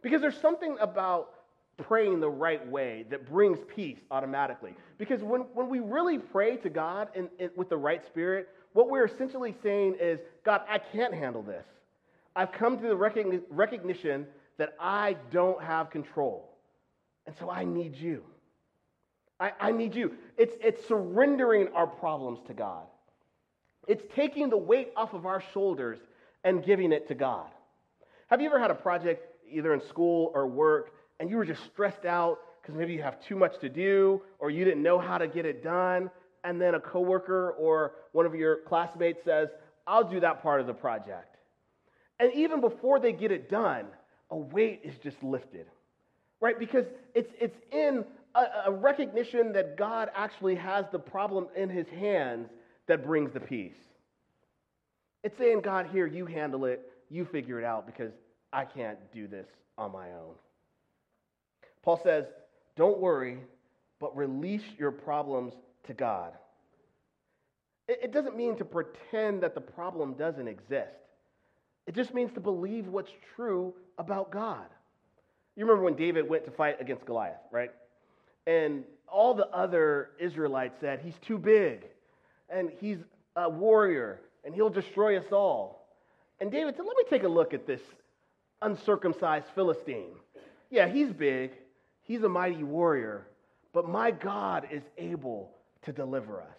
Because 0.00 0.20
there's 0.20 0.40
something 0.40 0.76
about 0.80 1.34
praying 1.76 2.20
the 2.20 2.28
right 2.28 2.66
way 2.68 3.06
that 3.10 3.28
brings 3.28 3.58
peace 3.74 3.98
automatically. 4.10 4.74
Because 4.98 5.22
when, 5.22 5.42
when 5.54 5.68
we 5.68 5.80
really 5.80 6.18
pray 6.18 6.56
to 6.58 6.68
God 6.68 7.08
in, 7.14 7.28
with 7.56 7.68
the 7.68 7.76
right 7.76 8.04
spirit, 8.06 8.48
what 8.72 8.88
we're 8.88 9.06
essentially 9.06 9.54
saying 9.62 9.96
is, 10.00 10.20
God, 10.44 10.62
I 10.68 10.78
can't 10.78 11.14
handle 11.14 11.42
this. 11.42 11.66
I've 12.34 12.52
come 12.52 12.78
to 12.78 12.88
the 12.88 12.96
recogni- 12.96 13.42
recognition 13.50 14.26
that 14.58 14.74
I 14.78 15.16
don't 15.30 15.62
have 15.62 15.90
control. 15.90 16.56
And 17.26 17.34
so 17.38 17.50
I 17.50 17.64
need 17.64 17.96
you. 17.96 18.22
I, 19.40 19.52
I 19.60 19.72
need 19.72 19.94
you. 19.94 20.12
It's, 20.36 20.56
it's 20.60 20.86
surrendering 20.86 21.68
our 21.74 21.86
problems 21.86 22.40
to 22.46 22.54
God, 22.54 22.86
it's 23.88 24.04
taking 24.14 24.50
the 24.50 24.56
weight 24.56 24.92
off 24.96 25.12
of 25.14 25.26
our 25.26 25.42
shoulders 25.52 25.98
and 26.44 26.64
giving 26.64 26.92
it 26.92 27.08
to 27.08 27.14
God. 27.14 27.50
Have 28.28 28.40
you 28.40 28.46
ever 28.46 28.58
had 28.58 28.70
a 28.70 28.74
project, 28.74 29.26
either 29.50 29.74
in 29.74 29.80
school 29.80 30.30
or 30.34 30.46
work, 30.46 30.92
and 31.22 31.30
you 31.30 31.36
were 31.36 31.44
just 31.44 31.64
stressed 31.66 32.04
out 32.04 32.40
because 32.60 32.74
maybe 32.74 32.92
you 32.92 33.00
have 33.00 33.24
too 33.24 33.36
much 33.36 33.56
to 33.60 33.68
do 33.68 34.20
or 34.40 34.50
you 34.50 34.64
didn't 34.64 34.82
know 34.82 34.98
how 34.98 35.18
to 35.18 35.28
get 35.28 35.46
it 35.46 35.62
done, 35.62 36.10
and 36.42 36.60
then 36.60 36.74
a 36.74 36.80
coworker 36.80 37.52
or 37.52 37.92
one 38.10 38.26
of 38.26 38.34
your 38.34 38.56
classmates 38.66 39.22
says, 39.24 39.48
I'll 39.86 40.02
do 40.02 40.18
that 40.18 40.42
part 40.42 40.60
of 40.60 40.66
the 40.66 40.74
project. 40.74 41.36
And 42.18 42.34
even 42.34 42.60
before 42.60 42.98
they 42.98 43.12
get 43.12 43.30
it 43.30 43.48
done, 43.48 43.86
a 44.30 44.36
weight 44.36 44.80
is 44.82 44.96
just 45.00 45.22
lifted, 45.22 45.66
right? 46.40 46.58
Because 46.58 46.86
it's, 47.14 47.32
it's 47.40 47.56
in 47.70 48.04
a, 48.34 48.44
a 48.66 48.72
recognition 48.72 49.52
that 49.52 49.76
God 49.76 50.10
actually 50.16 50.56
has 50.56 50.86
the 50.90 50.98
problem 50.98 51.46
in 51.56 51.68
his 51.68 51.86
hands 51.86 52.48
that 52.88 53.06
brings 53.06 53.32
the 53.32 53.38
peace. 53.38 53.78
It's 55.22 55.38
saying, 55.38 55.60
God, 55.60 55.86
here, 55.92 56.08
you 56.08 56.26
handle 56.26 56.64
it, 56.64 56.90
you 57.10 57.24
figure 57.26 57.60
it 57.60 57.64
out 57.64 57.86
because 57.86 58.10
I 58.52 58.64
can't 58.64 58.98
do 59.12 59.28
this 59.28 59.46
on 59.78 59.92
my 59.92 60.08
own. 60.14 60.34
Paul 61.82 62.00
says, 62.02 62.26
Don't 62.76 62.98
worry, 62.98 63.38
but 64.00 64.16
release 64.16 64.62
your 64.78 64.90
problems 64.90 65.54
to 65.86 65.94
God. 65.94 66.32
It 67.88 68.12
doesn't 68.12 68.36
mean 68.36 68.56
to 68.56 68.64
pretend 68.64 69.42
that 69.42 69.54
the 69.54 69.60
problem 69.60 70.14
doesn't 70.14 70.46
exist. 70.46 70.94
It 71.86 71.94
just 71.94 72.14
means 72.14 72.32
to 72.34 72.40
believe 72.40 72.86
what's 72.86 73.10
true 73.34 73.74
about 73.98 74.30
God. 74.30 74.66
You 75.56 75.64
remember 75.64 75.84
when 75.84 75.96
David 75.96 76.28
went 76.28 76.44
to 76.44 76.50
fight 76.50 76.80
against 76.80 77.04
Goliath, 77.04 77.40
right? 77.50 77.70
And 78.46 78.84
all 79.08 79.34
the 79.34 79.48
other 79.48 80.10
Israelites 80.18 80.76
said, 80.80 81.00
He's 81.00 81.18
too 81.26 81.38
big, 81.38 81.84
and 82.48 82.70
he's 82.80 82.98
a 83.36 83.48
warrior, 83.48 84.20
and 84.44 84.54
he'll 84.54 84.70
destroy 84.70 85.18
us 85.18 85.32
all. 85.32 85.88
And 86.40 86.50
David 86.50 86.76
said, 86.76 86.86
Let 86.86 86.96
me 86.96 87.04
take 87.10 87.24
a 87.24 87.28
look 87.28 87.52
at 87.52 87.66
this 87.66 87.80
uncircumcised 88.62 89.46
Philistine. 89.54 90.14
Yeah, 90.70 90.88
he's 90.88 91.12
big, 91.12 91.52
he's 92.02 92.22
a 92.22 92.28
mighty 92.28 92.62
warrior, 92.62 93.26
but 93.72 93.88
my 93.88 94.10
God 94.10 94.68
is 94.70 94.82
able 94.98 95.50
to 95.82 95.92
deliver 95.92 96.40
us. 96.40 96.56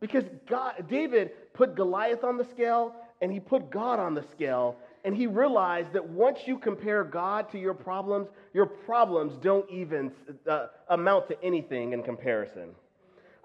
Because 0.00 0.24
God, 0.48 0.86
David 0.88 1.30
put 1.54 1.74
Goliath 1.74 2.24
on 2.24 2.36
the 2.36 2.44
scale 2.52 2.94
and 3.22 3.32
he 3.32 3.40
put 3.40 3.70
God 3.70 3.98
on 3.98 4.14
the 4.14 4.24
scale, 4.32 4.76
and 5.04 5.16
he 5.16 5.26
realized 5.26 5.92
that 5.94 6.06
once 6.06 6.40
you 6.46 6.58
compare 6.58 7.04
God 7.04 7.50
to 7.52 7.58
your 7.58 7.72
problems, 7.72 8.28
your 8.52 8.66
problems 8.66 9.32
don't 9.42 9.68
even 9.70 10.12
uh, 10.46 10.66
amount 10.90 11.28
to 11.28 11.42
anything 11.42 11.92
in 11.92 12.02
comparison. 12.02 12.70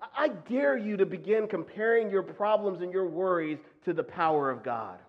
I 0.01 0.29
dare 0.49 0.77
you 0.77 0.97
to 0.97 1.05
begin 1.05 1.47
comparing 1.47 2.09
your 2.09 2.23
problems 2.23 2.81
and 2.81 2.91
your 2.91 3.07
worries 3.07 3.59
to 3.85 3.93
the 3.93 4.03
power 4.03 4.49
of 4.49 4.63
God. 4.63 4.99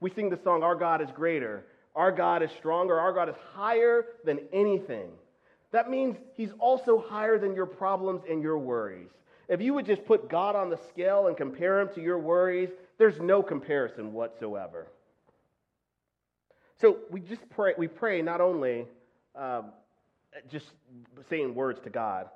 We 0.00 0.10
sing 0.10 0.30
the 0.30 0.38
song, 0.42 0.62
Our 0.62 0.76
God 0.76 1.02
is 1.02 1.08
greater, 1.14 1.66
our 1.94 2.12
God 2.12 2.42
is 2.42 2.50
stronger, 2.58 2.98
our 2.98 3.12
God 3.12 3.28
is 3.28 3.34
higher 3.54 4.06
than 4.24 4.40
anything. 4.52 5.10
That 5.72 5.90
means 5.90 6.16
he's 6.34 6.52
also 6.58 7.04
higher 7.06 7.38
than 7.38 7.54
your 7.54 7.66
problems 7.66 8.22
and 8.28 8.42
your 8.42 8.58
worries. 8.58 9.10
If 9.48 9.60
you 9.60 9.74
would 9.74 9.86
just 9.86 10.04
put 10.04 10.28
God 10.28 10.56
on 10.56 10.70
the 10.70 10.78
scale 10.90 11.26
and 11.26 11.36
compare 11.36 11.80
him 11.80 11.88
to 11.94 12.02
your 12.02 12.18
worries, 12.18 12.70
there's 12.98 13.18
no 13.18 13.42
comparison 13.42 14.12
whatsoever. 14.12 14.88
So 16.80 16.98
we 17.10 17.20
just 17.20 17.48
pray, 17.50 17.74
we 17.76 17.88
pray 17.88 18.22
not 18.22 18.40
only 18.40 18.86
um, 19.34 19.72
just 20.50 20.66
saying 21.28 21.54
words 21.54 21.80
to 21.84 21.90
God, 21.90 22.28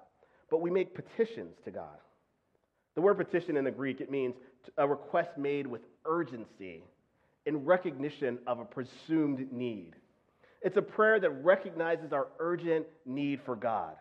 but 0.50 0.60
we 0.60 0.70
make 0.70 0.94
petitions 0.94 1.56
to 1.64 1.70
God. 1.70 1.96
The 2.94 3.00
word 3.00 3.14
petition 3.14 3.56
in 3.56 3.64
the 3.64 3.70
Greek, 3.70 4.00
it 4.00 4.10
means 4.10 4.34
a 4.76 4.86
request 4.86 5.38
made 5.38 5.66
with 5.66 5.82
urgency 6.04 6.82
in 7.46 7.64
recognition 7.64 8.38
of 8.46 8.60
a 8.60 8.64
presumed 8.64 9.52
need. 9.52 9.94
It's 10.62 10.76
a 10.76 10.82
prayer 10.82 11.18
that 11.20 11.30
recognizes 11.44 12.12
our 12.12 12.28
urgent 12.38 12.86
need 13.04 13.40
for 13.44 13.56
God. 13.56 13.96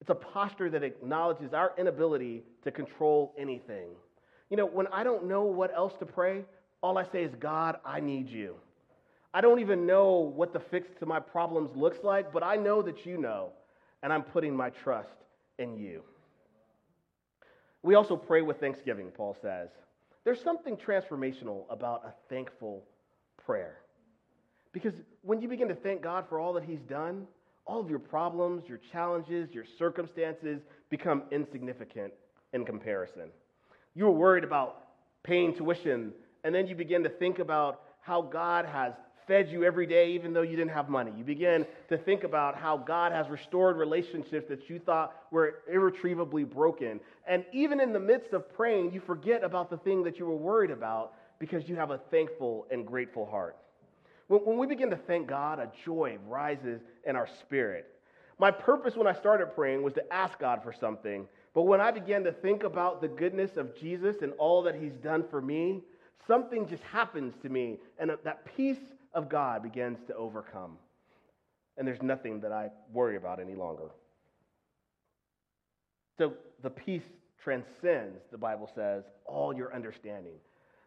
It's 0.00 0.10
a 0.10 0.14
posture 0.14 0.70
that 0.70 0.82
acknowledges 0.82 1.52
our 1.52 1.72
inability 1.78 2.42
to 2.62 2.70
control 2.70 3.34
anything. 3.38 3.88
You 4.50 4.56
know, 4.56 4.66
when 4.66 4.86
I 4.88 5.02
don't 5.02 5.26
know 5.26 5.44
what 5.44 5.74
else 5.74 5.94
to 5.98 6.06
pray, 6.06 6.44
all 6.82 6.98
I 6.98 7.04
say 7.04 7.24
is, 7.24 7.34
God, 7.40 7.78
I 7.84 8.00
need 8.00 8.28
you. 8.28 8.56
I 9.32 9.40
don't 9.40 9.58
even 9.58 9.86
know 9.86 10.32
what 10.36 10.52
the 10.52 10.60
fix 10.60 10.88
to 11.00 11.06
my 11.06 11.18
problems 11.18 11.70
looks 11.74 12.04
like, 12.04 12.32
but 12.32 12.44
I 12.44 12.56
know 12.56 12.82
that 12.82 13.04
you 13.04 13.18
know, 13.18 13.50
and 14.02 14.12
I'm 14.12 14.22
putting 14.22 14.54
my 14.54 14.70
trust 14.70 15.16
in 15.58 15.76
you. 15.76 16.02
We 17.82 17.96
also 17.96 18.16
pray 18.16 18.42
with 18.42 18.60
thanksgiving, 18.60 19.08
Paul 19.08 19.36
says. 19.42 19.70
There's 20.24 20.40
something 20.40 20.76
transformational 20.76 21.64
about 21.68 22.04
a 22.06 22.14
thankful 22.28 22.84
prayer. 23.44 23.78
Because 24.74 24.92
when 25.22 25.40
you 25.40 25.48
begin 25.48 25.68
to 25.68 25.74
thank 25.74 26.02
God 26.02 26.26
for 26.28 26.38
all 26.38 26.52
that 26.54 26.64
He's 26.64 26.82
done, 26.88 27.26
all 27.64 27.80
of 27.80 27.88
your 27.88 28.00
problems, 28.00 28.64
your 28.68 28.80
challenges, 28.92 29.48
your 29.52 29.64
circumstances 29.78 30.60
become 30.90 31.22
insignificant 31.30 32.12
in 32.52 32.66
comparison. 32.66 33.30
You 33.94 34.04
were 34.04 34.10
worried 34.10 34.44
about 34.44 34.82
paying 35.22 35.54
tuition, 35.54 36.12
and 36.42 36.54
then 36.54 36.66
you 36.66 36.74
begin 36.74 37.02
to 37.04 37.08
think 37.08 37.38
about 37.38 37.82
how 38.02 38.20
God 38.20 38.66
has 38.66 38.92
fed 39.26 39.48
you 39.48 39.64
every 39.64 39.86
day, 39.86 40.10
even 40.10 40.34
though 40.34 40.42
you 40.42 40.56
didn't 40.56 40.72
have 40.72 40.90
money. 40.90 41.12
You 41.16 41.24
begin 41.24 41.64
to 41.88 41.96
think 41.96 42.24
about 42.24 42.56
how 42.56 42.76
God 42.76 43.12
has 43.12 43.28
restored 43.30 43.76
relationships 43.76 44.46
that 44.50 44.68
you 44.68 44.78
thought 44.78 45.14
were 45.30 45.60
irretrievably 45.72 46.44
broken. 46.44 47.00
And 47.26 47.46
even 47.52 47.80
in 47.80 47.94
the 47.94 48.00
midst 48.00 48.34
of 48.34 48.52
praying, 48.54 48.92
you 48.92 49.00
forget 49.00 49.42
about 49.42 49.70
the 49.70 49.78
thing 49.78 50.02
that 50.02 50.18
you 50.18 50.26
were 50.26 50.36
worried 50.36 50.70
about 50.70 51.14
because 51.38 51.66
you 51.66 51.76
have 51.76 51.90
a 51.90 52.00
thankful 52.10 52.66
and 52.70 52.86
grateful 52.86 53.24
heart. 53.24 53.56
When, 54.28 54.56
we 54.56 54.66
begin 54.66 54.90
to 54.90 54.96
thank 54.96 55.26
God, 55.26 55.58
a 55.58 55.70
joy 55.84 56.18
rises 56.26 56.80
in 57.06 57.16
our 57.16 57.28
spirit. 57.40 57.86
My 58.38 58.50
purpose 58.50 58.96
when 58.96 59.06
I 59.06 59.12
started 59.12 59.54
praying 59.54 59.82
was 59.82 59.94
to 59.94 60.12
ask 60.12 60.38
God 60.38 60.62
for 60.62 60.72
something. 60.72 61.26
But 61.54 61.62
when 61.62 61.80
I 61.80 61.90
began 61.90 62.24
to 62.24 62.32
think 62.32 62.64
about 62.64 63.00
the 63.00 63.08
goodness 63.08 63.56
of 63.56 63.78
Jesus 63.78 64.16
and 64.22 64.32
all 64.38 64.62
that 64.62 64.74
he's 64.74 64.94
done 64.94 65.24
for 65.30 65.40
me, 65.40 65.82
something 66.26 66.66
just 66.66 66.82
happens 66.82 67.34
to 67.42 67.48
me. 67.48 67.78
And 67.98 68.10
that 68.24 68.56
peace 68.56 68.92
of 69.12 69.28
God 69.28 69.62
begins 69.62 69.98
to 70.08 70.14
overcome. 70.16 70.78
And 71.76 71.86
there's 71.86 72.02
nothing 72.02 72.40
that 72.40 72.52
I 72.52 72.70
worry 72.92 73.16
about 73.16 73.40
any 73.40 73.54
longer. 73.54 73.90
So 76.18 76.34
the 76.62 76.70
peace 76.70 77.02
transcends, 77.42 78.20
the 78.30 78.38
Bible 78.38 78.68
says, 78.74 79.04
all 79.26 79.54
your 79.54 79.74
understanding. 79.74 80.34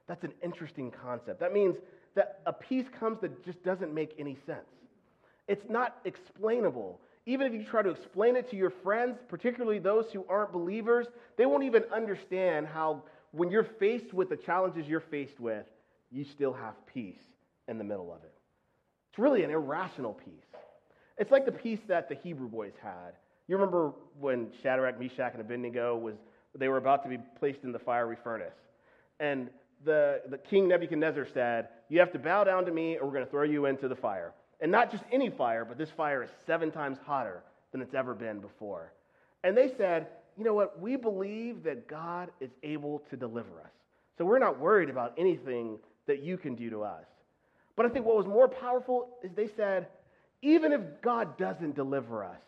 That's 0.08 0.24
an 0.24 0.34
interesting 0.42 0.92
concept. 0.92 1.40
That 1.40 1.54
means 1.54 1.76
that 2.18 2.42
a 2.48 2.52
peace 2.52 2.88
comes 3.00 3.22
that 3.22 3.46
just 3.46 3.64
doesn't 3.64 3.94
make 3.94 4.14
any 4.18 4.36
sense. 4.46 4.68
It's 5.48 5.70
not 5.70 6.00
explainable. 6.04 7.00
Even 7.28 7.46
if 7.48 7.54
you 7.54 7.64
try 7.64 7.84
to 7.84 7.92
explain 7.92 8.36
it 8.36 8.50
to 8.50 8.58
your 8.58 8.72
friends, 8.72 9.20
particularly 9.30 9.80
those 9.80 10.06
who 10.12 10.26
aren't 10.28 10.52
believers, 10.52 11.06
they 11.38 11.46
won't 11.46 11.64
even 11.64 11.84
understand 11.94 12.68
how, 12.68 13.04
when 13.32 13.52
you're 13.52 13.64
faced 13.64 14.14
with 14.14 14.30
the 14.30 14.36
challenges 14.36 14.88
you're 14.88 15.00
faced 15.00 15.40
with, 15.40 15.66
you 16.12 16.26
still 16.26 16.54
have 16.54 16.74
peace 16.88 17.22
in 17.68 17.78
the 17.78 17.84
middle 17.84 18.12
of 18.12 18.24
it. 18.24 18.34
It's 19.12 19.20
really 19.20 19.44
an 19.44 19.52
irrational 19.52 20.14
peace. 20.14 20.34
It's 21.18 21.32
like 21.32 21.46
the 21.46 21.52
peace 21.52 21.80
that 21.88 22.10
the 22.10 22.16
Hebrew 22.16 22.48
boys 22.48 22.74
had. 22.82 23.14
You 23.48 23.56
remember 23.58 23.94
when 24.20 24.48
Shadrach, 24.64 25.00
Meshach, 25.00 25.34
and 25.34 25.42
Abednego 25.42 25.96
was 25.96 26.16
they 26.56 26.68
were 26.68 26.78
about 26.78 27.04
to 27.04 27.10
be 27.10 27.20
placed 27.40 27.60
in 27.64 27.72
the 27.72 27.80
fiery 27.80 28.18
furnace. 28.24 28.56
And 29.20 29.50
the, 29.86 30.22
the 30.30 30.38
king 30.38 30.68
Nebuchadnezzar 30.68 31.28
said, 31.34 31.68
You 31.90 32.00
have 32.00 32.12
to 32.14 32.20
bow 32.20 32.44
down 32.44 32.66
to 32.66 32.72
me, 32.72 32.98
or 32.98 33.06
we're 33.06 33.14
going 33.14 33.26
to 33.26 33.32
throw 33.32 33.44
you 33.44 33.66
into 33.66 33.88
the 33.88 33.96
fire. 33.96 34.34
And 34.60 34.72
not 34.72 34.92
just 34.92 35.04
any 35.12 35.30
fire, 35.30 35.66
but 35.66 35.78
this 35.78 35.90
fire 35.90 36.24
is 36.24 36.30
seven 36.46 36.72
times 36.72 36.98
hotter 37.06 37.44
than 37.72 37.82
it's 37.82 37.94
ever 37.94 38.14
been 38.14 38.40
before. 38.40 38.92
And 39.44 39.56
they 39.56 39.72
said, 39.78 40.08
You 40.38 40.44
know 40.44 40.54
what? 40.54 40.80
We 40.80 40.96
believe 40.96 41.64
that 41.64 41.88
God 41.88 42.30
is 42.42 42.50
able 42.64 43.04
to 43.10 43.16
deliver 43.16 43.62
us. 43.62 43.72
So 44.18 44.26
we're 44.26 44.40
not 44.40 44.60
worried 44.60 44.90
about 44.90 45.14
anything 45.18 45.78
that 46.08 46.24
you 46.24 46.38
can 46.38 46.56
do 46.56 46.70
to 46.72 46.84
us. 46.84 47.06
But 47.76 47.86
I 47.86 47.90
think 47.90 48.06
what 48.06 48.18
was 48.18 48.26
more 48.26 48.48
powerful 48.48 49.10
is 49.24 49.32
they 49.36 49.50
said, 49.56 49.88
Even 50.42 50.72
if 50.74 50.82
God 51.02 51.38
doesn't 51.38 51.76
deliver 51.76 52.24
us, 52.24 52.42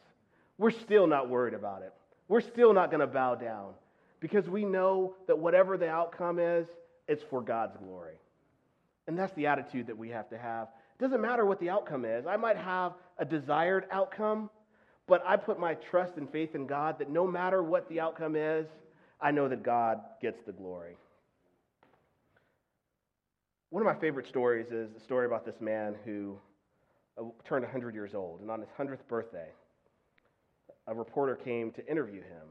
we're 0.58 0.72
still 0.72 1.08
not 1.08 1.30
worried 1.30 1.54
about 1.54 1.84
it. 1.84 1.94
We're 2.28 2.42
still 2.42 2.74
not 2.74 2.92
going 2.92 3.02
to 3.02 3.08
bow 3.08 3.36
down 3.36 3.74
because 4.20 4.48
we 4.50 4.66
know 4.66 5.16
that 5.28 5.38
whatever 5.38 5.78
the 5.78 5.90
outcome 5.90 6.40
is, 6.40 6.68
it's 7.08 7.24
for 7.30 7.42
God's 7.42 7.78
glory. 7.78 8.16
And 9.10 9.18
that's 9.18 9.34
the 9.34 9.48
attitude 9.48 9.88
that 9.88 9.98
we 9.98 10.10
have 10.10 10.30
to 10.30 10.38
have. 10.38 10.68
It 11.00 11.02
doesn't 11.02 11.20
matter 11.20 11.44
what 11.44 11.60
the 11.60 11.68
outcome 11.68 12.06
is. 12.06 12.28
I 12.28 12.38
might 12.38 12.58
have 12.58 12.94
a 13.18 13.26
desired 13.26 13.86
outcome, 13.90 14.52
but 15.08 15.24
I 15.26 15.36
put 15.36 15.60
my 15.60 15.74
trust 15.74 16.18
and 16.18 16.30
faith 16.30 16.54
in 16.54 16.68
God 16.68 17.00
that 17.00 17.10
no 17.10 17.26
matter 17.26 17.64
what 17.64 17.90
the 17.90 18.00
outcome 18.00 18.36
is, 18.36 18.68
I 19.20 19.32
know 19.32 19.50
that 19.50 19.64
God 19.64 20.00
gets 20.22 20.44
the 20.46 20.52
glory. 20.52 20.96
One 23.72 23.82
of 23.82 23.88
my 23.92 24.00
favorite 24.00 24.28
stories 24.28 24.68
is 24.68 24.92
the 24.94 25.00
story 25.00 25.26
about 25.26 25.44
this 25.44 25.60
man 25.60 25.96
who 26.06 26.38
uh, 27.18 27.24
turned 27.44 27.64
100 27.64 27.96
years 27.96 28.14
old. 28.14 28.42
And 28.42 28.52
on 28.52 28.60
his 28.60 28.70
100th 28.78 29.08
birthday, 29.08 29.50
a 30.86 30.94
reporter 30.94 31.36
came 31.36 31.72
to 31.72 31.90
interview 31.90 32.22
him. 32.22 32.46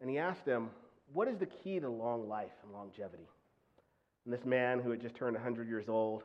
And 0.00 0.10
he 0.10 0.18
asked 0.18 0.44
him, 0.44 0.70
What 1.12 1.28
is 1.28 1.38
the 1.38 1.46
key 1.46 1.78
to 1.78 1.88
long 1.88 2.28
life 2.28 2.50
and 2.64 2.72
longevity? 2.72 3.28
And 4.26 4.34
this 4.34 4.44
man 4.44 4.80
who 4.80 4.90
had 4.90 5.00
just 5.00 5.14
turned 5.14 5.34
100 5.34 5.68
years 5.68 5.88
old, 5.88 6.24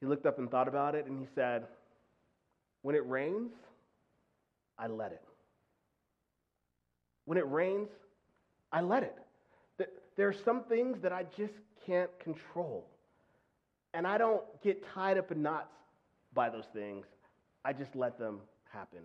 he 0.00 0.06
looked 0.06 0.24
up 0.24 0.38
and 0.38 0.48
thought 0.48 0.68
about 0.68 0.94
it 0.94 1.04
and 1.06 1.18
he 1.18 1.26
said, 1.34 1.64
When 2.82 2.94
it 2.94 3.06
rains, 3.06 3.50
I 4.78 4.86
let 4.86 5.12
it. 5.12 5.22
When 7.24 7.36
it 7.36 7.50
rains, 7.50 7.88
I 8.72 8.80
let 8.80 9.02
it. 9.02 9.16
There 10.16 10.28
are 10.28 10.34
some 10.44 10.64
things 10.64 10.98
that 11.02 11.12
I 11.12 11.24
just 11.36 11.54
can't 11.86 12.10
control. 12.18 12.86
And 13.94 14.06
I 14.06 14.18
don't 14.18 14.42
get 14.62 14.84
tied 14.94 15.16
up 15.16 15.30
in 15.30 15.42
knots 15.42 15.72
by 16.34 16.50
those 16.50 16.66
things. 16.72 17.06
I 17.64 17.72
just 17.72 17.94
let 17.94 18.18
them 18.18 18.40
happen. 18.72 19.00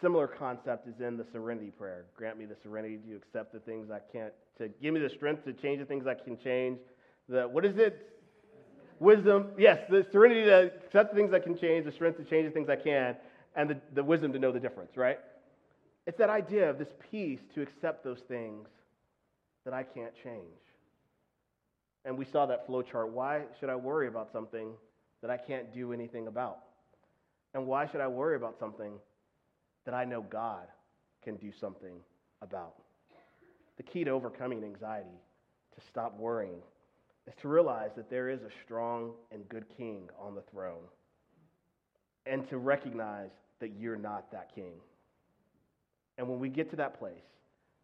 Similar 0.00 0.26
concept 0.26 0.88
is 0.88 1.00
in 1.00 1.16
the 1.16 1.26
serenity 1.32 1.70
prayer. 1.70 2.06
Grant 2.16 2.38
me 2.38 2.46
the 2.46 2.56
serenity 2.62 2.98
to 3.08 3.16
accept 3.16 3.52
the 3.52 3.60
things 3.60 3.90
I 3.90 4.00
can't, 4.12 4.32
to 4.58 4.68
give 4.82 4.94
me 4.94 5.00
the 5.00 5.10
strength 5.10 5.44
to 5.44 5.52
change 5.52 5.78
the 5.78 5.86
things 5.86 6.06
I 6.06 6.14
can 6.14 6.38
change, 6.38 6.78
the 7.28 7.48
what 7.48 7.64
is 7.64 7.76
it? 7.76 8.14
wisdom, 9.00 9.48
yes, 9.58 9.80
the 9.88 10.06
serenity 10.10 10.44
to 10.44 10.72
accept 10.86 11.12
the 11.12 11.16
things 11.16 11.30
that 11.30 11.42
can 11.44 11.56
change, 11.56 11.84
the 11.84 11.92
strength 11.92 12.16
to 12.18 12.24
change 12.24 12.46
the 12.46 12.50
things 12.50 12.68
I 12.68 12.76
can, 12.76 13.16
and 13.56 13.70
the, 13.70 13.76
the 13.94 14.02
wisdom 14.02 14.32
to 14.32 14.38
know 14.38 14.52
the 14.52 14.60
difference, 14.60 14.96
right? 14.96 15.18
It's 16.06 16.18
that 16.18 16.30
idea 16.30 16.68
of 16.68 16.78
this 16.78 16.88
peace 17.10 17.40
to 17.54 17.62
accept 17.62 18.04
those 18.04 18.20
things 18.28 18.68
that 19.64 19.74
I 19.74 19.82
can't 19.82 20.12
change. 20.22 20.42
And 22.04 22.18
we 22.18 22.24
saw 22.24 22.46
that 22.46 22.66
flow 22.66 22.82
chart. 22.82 23.10
Why 23.10 23.42
should 23.58 23.70
I 23.70 23.76
worry 23.76 24.08
about 24.08 24.30
something 24.32 24.72
that 25.22 25.30
I 25.30 25.38
can't 25.38 25.72
do 25.72 25.92
anything 25.92 26.26
about? 26.26 26.58
And 27.54 27.66
why 27.66 27.86
should 27.86 28.00
I 28.00 28.08
worry 28.08 28.36
about 28.36 28.58
something 28.58 28.94
that 29.86 29.94
I 29.94 30.04
know 30.04 30.22
God 30.22 30.66
can 31.22 31.36
do 31.36 31.50
something 31.58 31.94
about? 32.42 32.74
The 33.78 33.82
key 33.82 34.04
to 34.04 34.10
overcoming 34.10 34.62
anxiety, 34.62 35.18
to 35.74 35.86
stop 35.86 36.18
worrying, 36.18 36.60
is 37.26 37.34
to 37.40 37.48
realize 37.48 37.90
that 37.96 38.10
there 38.10 38.28
is 38.28 38.40
a 38.42 38.50
strong 38.64 39.12
and 39.32 39.48
good 39.48 39.64
king 39.76 40.08
on 40.20 40.34
the 40.34 40.42
throne. 40.52 40.84
And 42.26 42.48
to 42.50 42.58
recognize 42.58 43.30
that 43.60 43.72
you're 43.78 43.96
not 43.96 44.30
that 44.32 44.54
king. 44.54 44.74
And 46.18 46.28
when 46.28 46.38
we 46.38 46.48
get 46.48 46.70
to 46.70 46.76
that 46.76 46.98
place, 46.98 47.14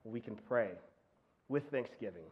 we 0.05 0.21
can 0.21 0.37
pray 0.49 0.71
with 1.49 1.63
thanksgiving 1.71 2.25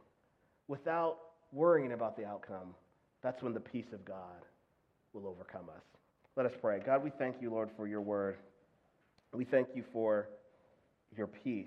without 0.69 1.19
worrying 1.53 1.93
about 1.93 2.17
the 2.17 2.25
outcome. 2.25 2.75
That's 3.23 3.43
when 3.43 3.53
the 3.53 3.61
peace 3.61 3.93
of 3.93 4.05
God 4.05 4.45
will 5.13 5.27
overcome 5.27 5.69
us. 5.75 5.83
Let 6.37 6.47
us 6.47 6.53
pray. 6.61 6.81
God, 6.85 7.03
we 7.03 7.11
thank 7.19 7.37
you, 7.41 7.51
Lord, 7.51 7.69
for 7.77 7.89
your 7.89 8.01
word. 8.01 8.37
We 9.33 9.45
thank 9.45 9.69
you 9.75 9.83
for 9.93 10.29
your 11.17 11.27
peace. 11.27 11.67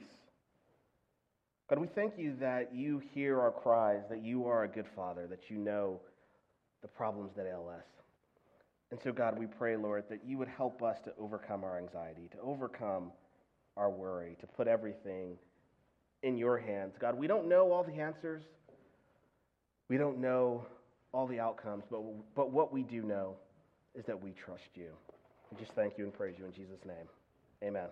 God, 1.72 1.80
we 1.80 1.88
thank 1.88 2.18
you 2.18 2.36
that 2.42 2.76
you 2.76 3.02
hear 3.14 3.40
our 3.40 3.50
cries, 3.50 4.02
that 4.10 4.22
you 4.22 4.46
are 4.46 4.66
a 4.66 4.68
good 4.68 4.88
father, 4.94 5.26
that 5.28 5.50
you 5.50 5.56
know 5.56 6.02
the 6.82 6.88
problems 6.90 7.32
that 7.38 7.46
ail 7.46 7.72
us. 7.74 7.86
And 8.92 9.00
so, 9.02 9.14
God, 9.14 9.40
we 9.40 9.46
pray, 9.46 9.78
Lord, 9.78 10.04
that 10.10 10.20
you 10.26 10.38
would 10.38 10.50
help 10.50 10.84
us 10.84 10.98
to 11.06 11.14
overcome 11.18 11.64
our 11.64 11.78
anxiety, 11.78 12.28
to 12.34 12.38
overcome 12.44 13.14
our 13.78 13.90
worry, 13.90 14.36
to 14.42 14.48
put 14.48 14.68
everything 14.68 15.38
in 16.24 16.38
your 16.38 16.58
hands. 16.58 16.96
God, 17.00 17.18
we 17.18 17.26
don't 17.26 17.48
know 17.48 17.72
all 17.72 17.86
the 17.86 18.02
answers. 18.02 18.44
We 19.88 19.96
don't 19.96 20.20
know 20.20 20.66
all 21.14 21.26
the 21.26 21.40
outcomes, 21.40 21.86
but, 21.90 22.02
but 22.36 22.52
what 22.52 22.74
we 22.74 22.84
do 22.84 23.02
know 23.02 23.36
is 23.96 24.04
that 24.08 24.22
we 24.22 24.32
trust 24.32 24.72
you. 24.76 24.90
We 25.50 25.58
just 25.58 25.72
thank 25.72 25.98
you 25.98 26.04
and 26.04 26.14
praise 26.14 26.36
you 26.38 26.44
in 26.44 26.52
Jesus' 26.52 26.84
name. 26.86 27.08
Amen. 27.64 27.88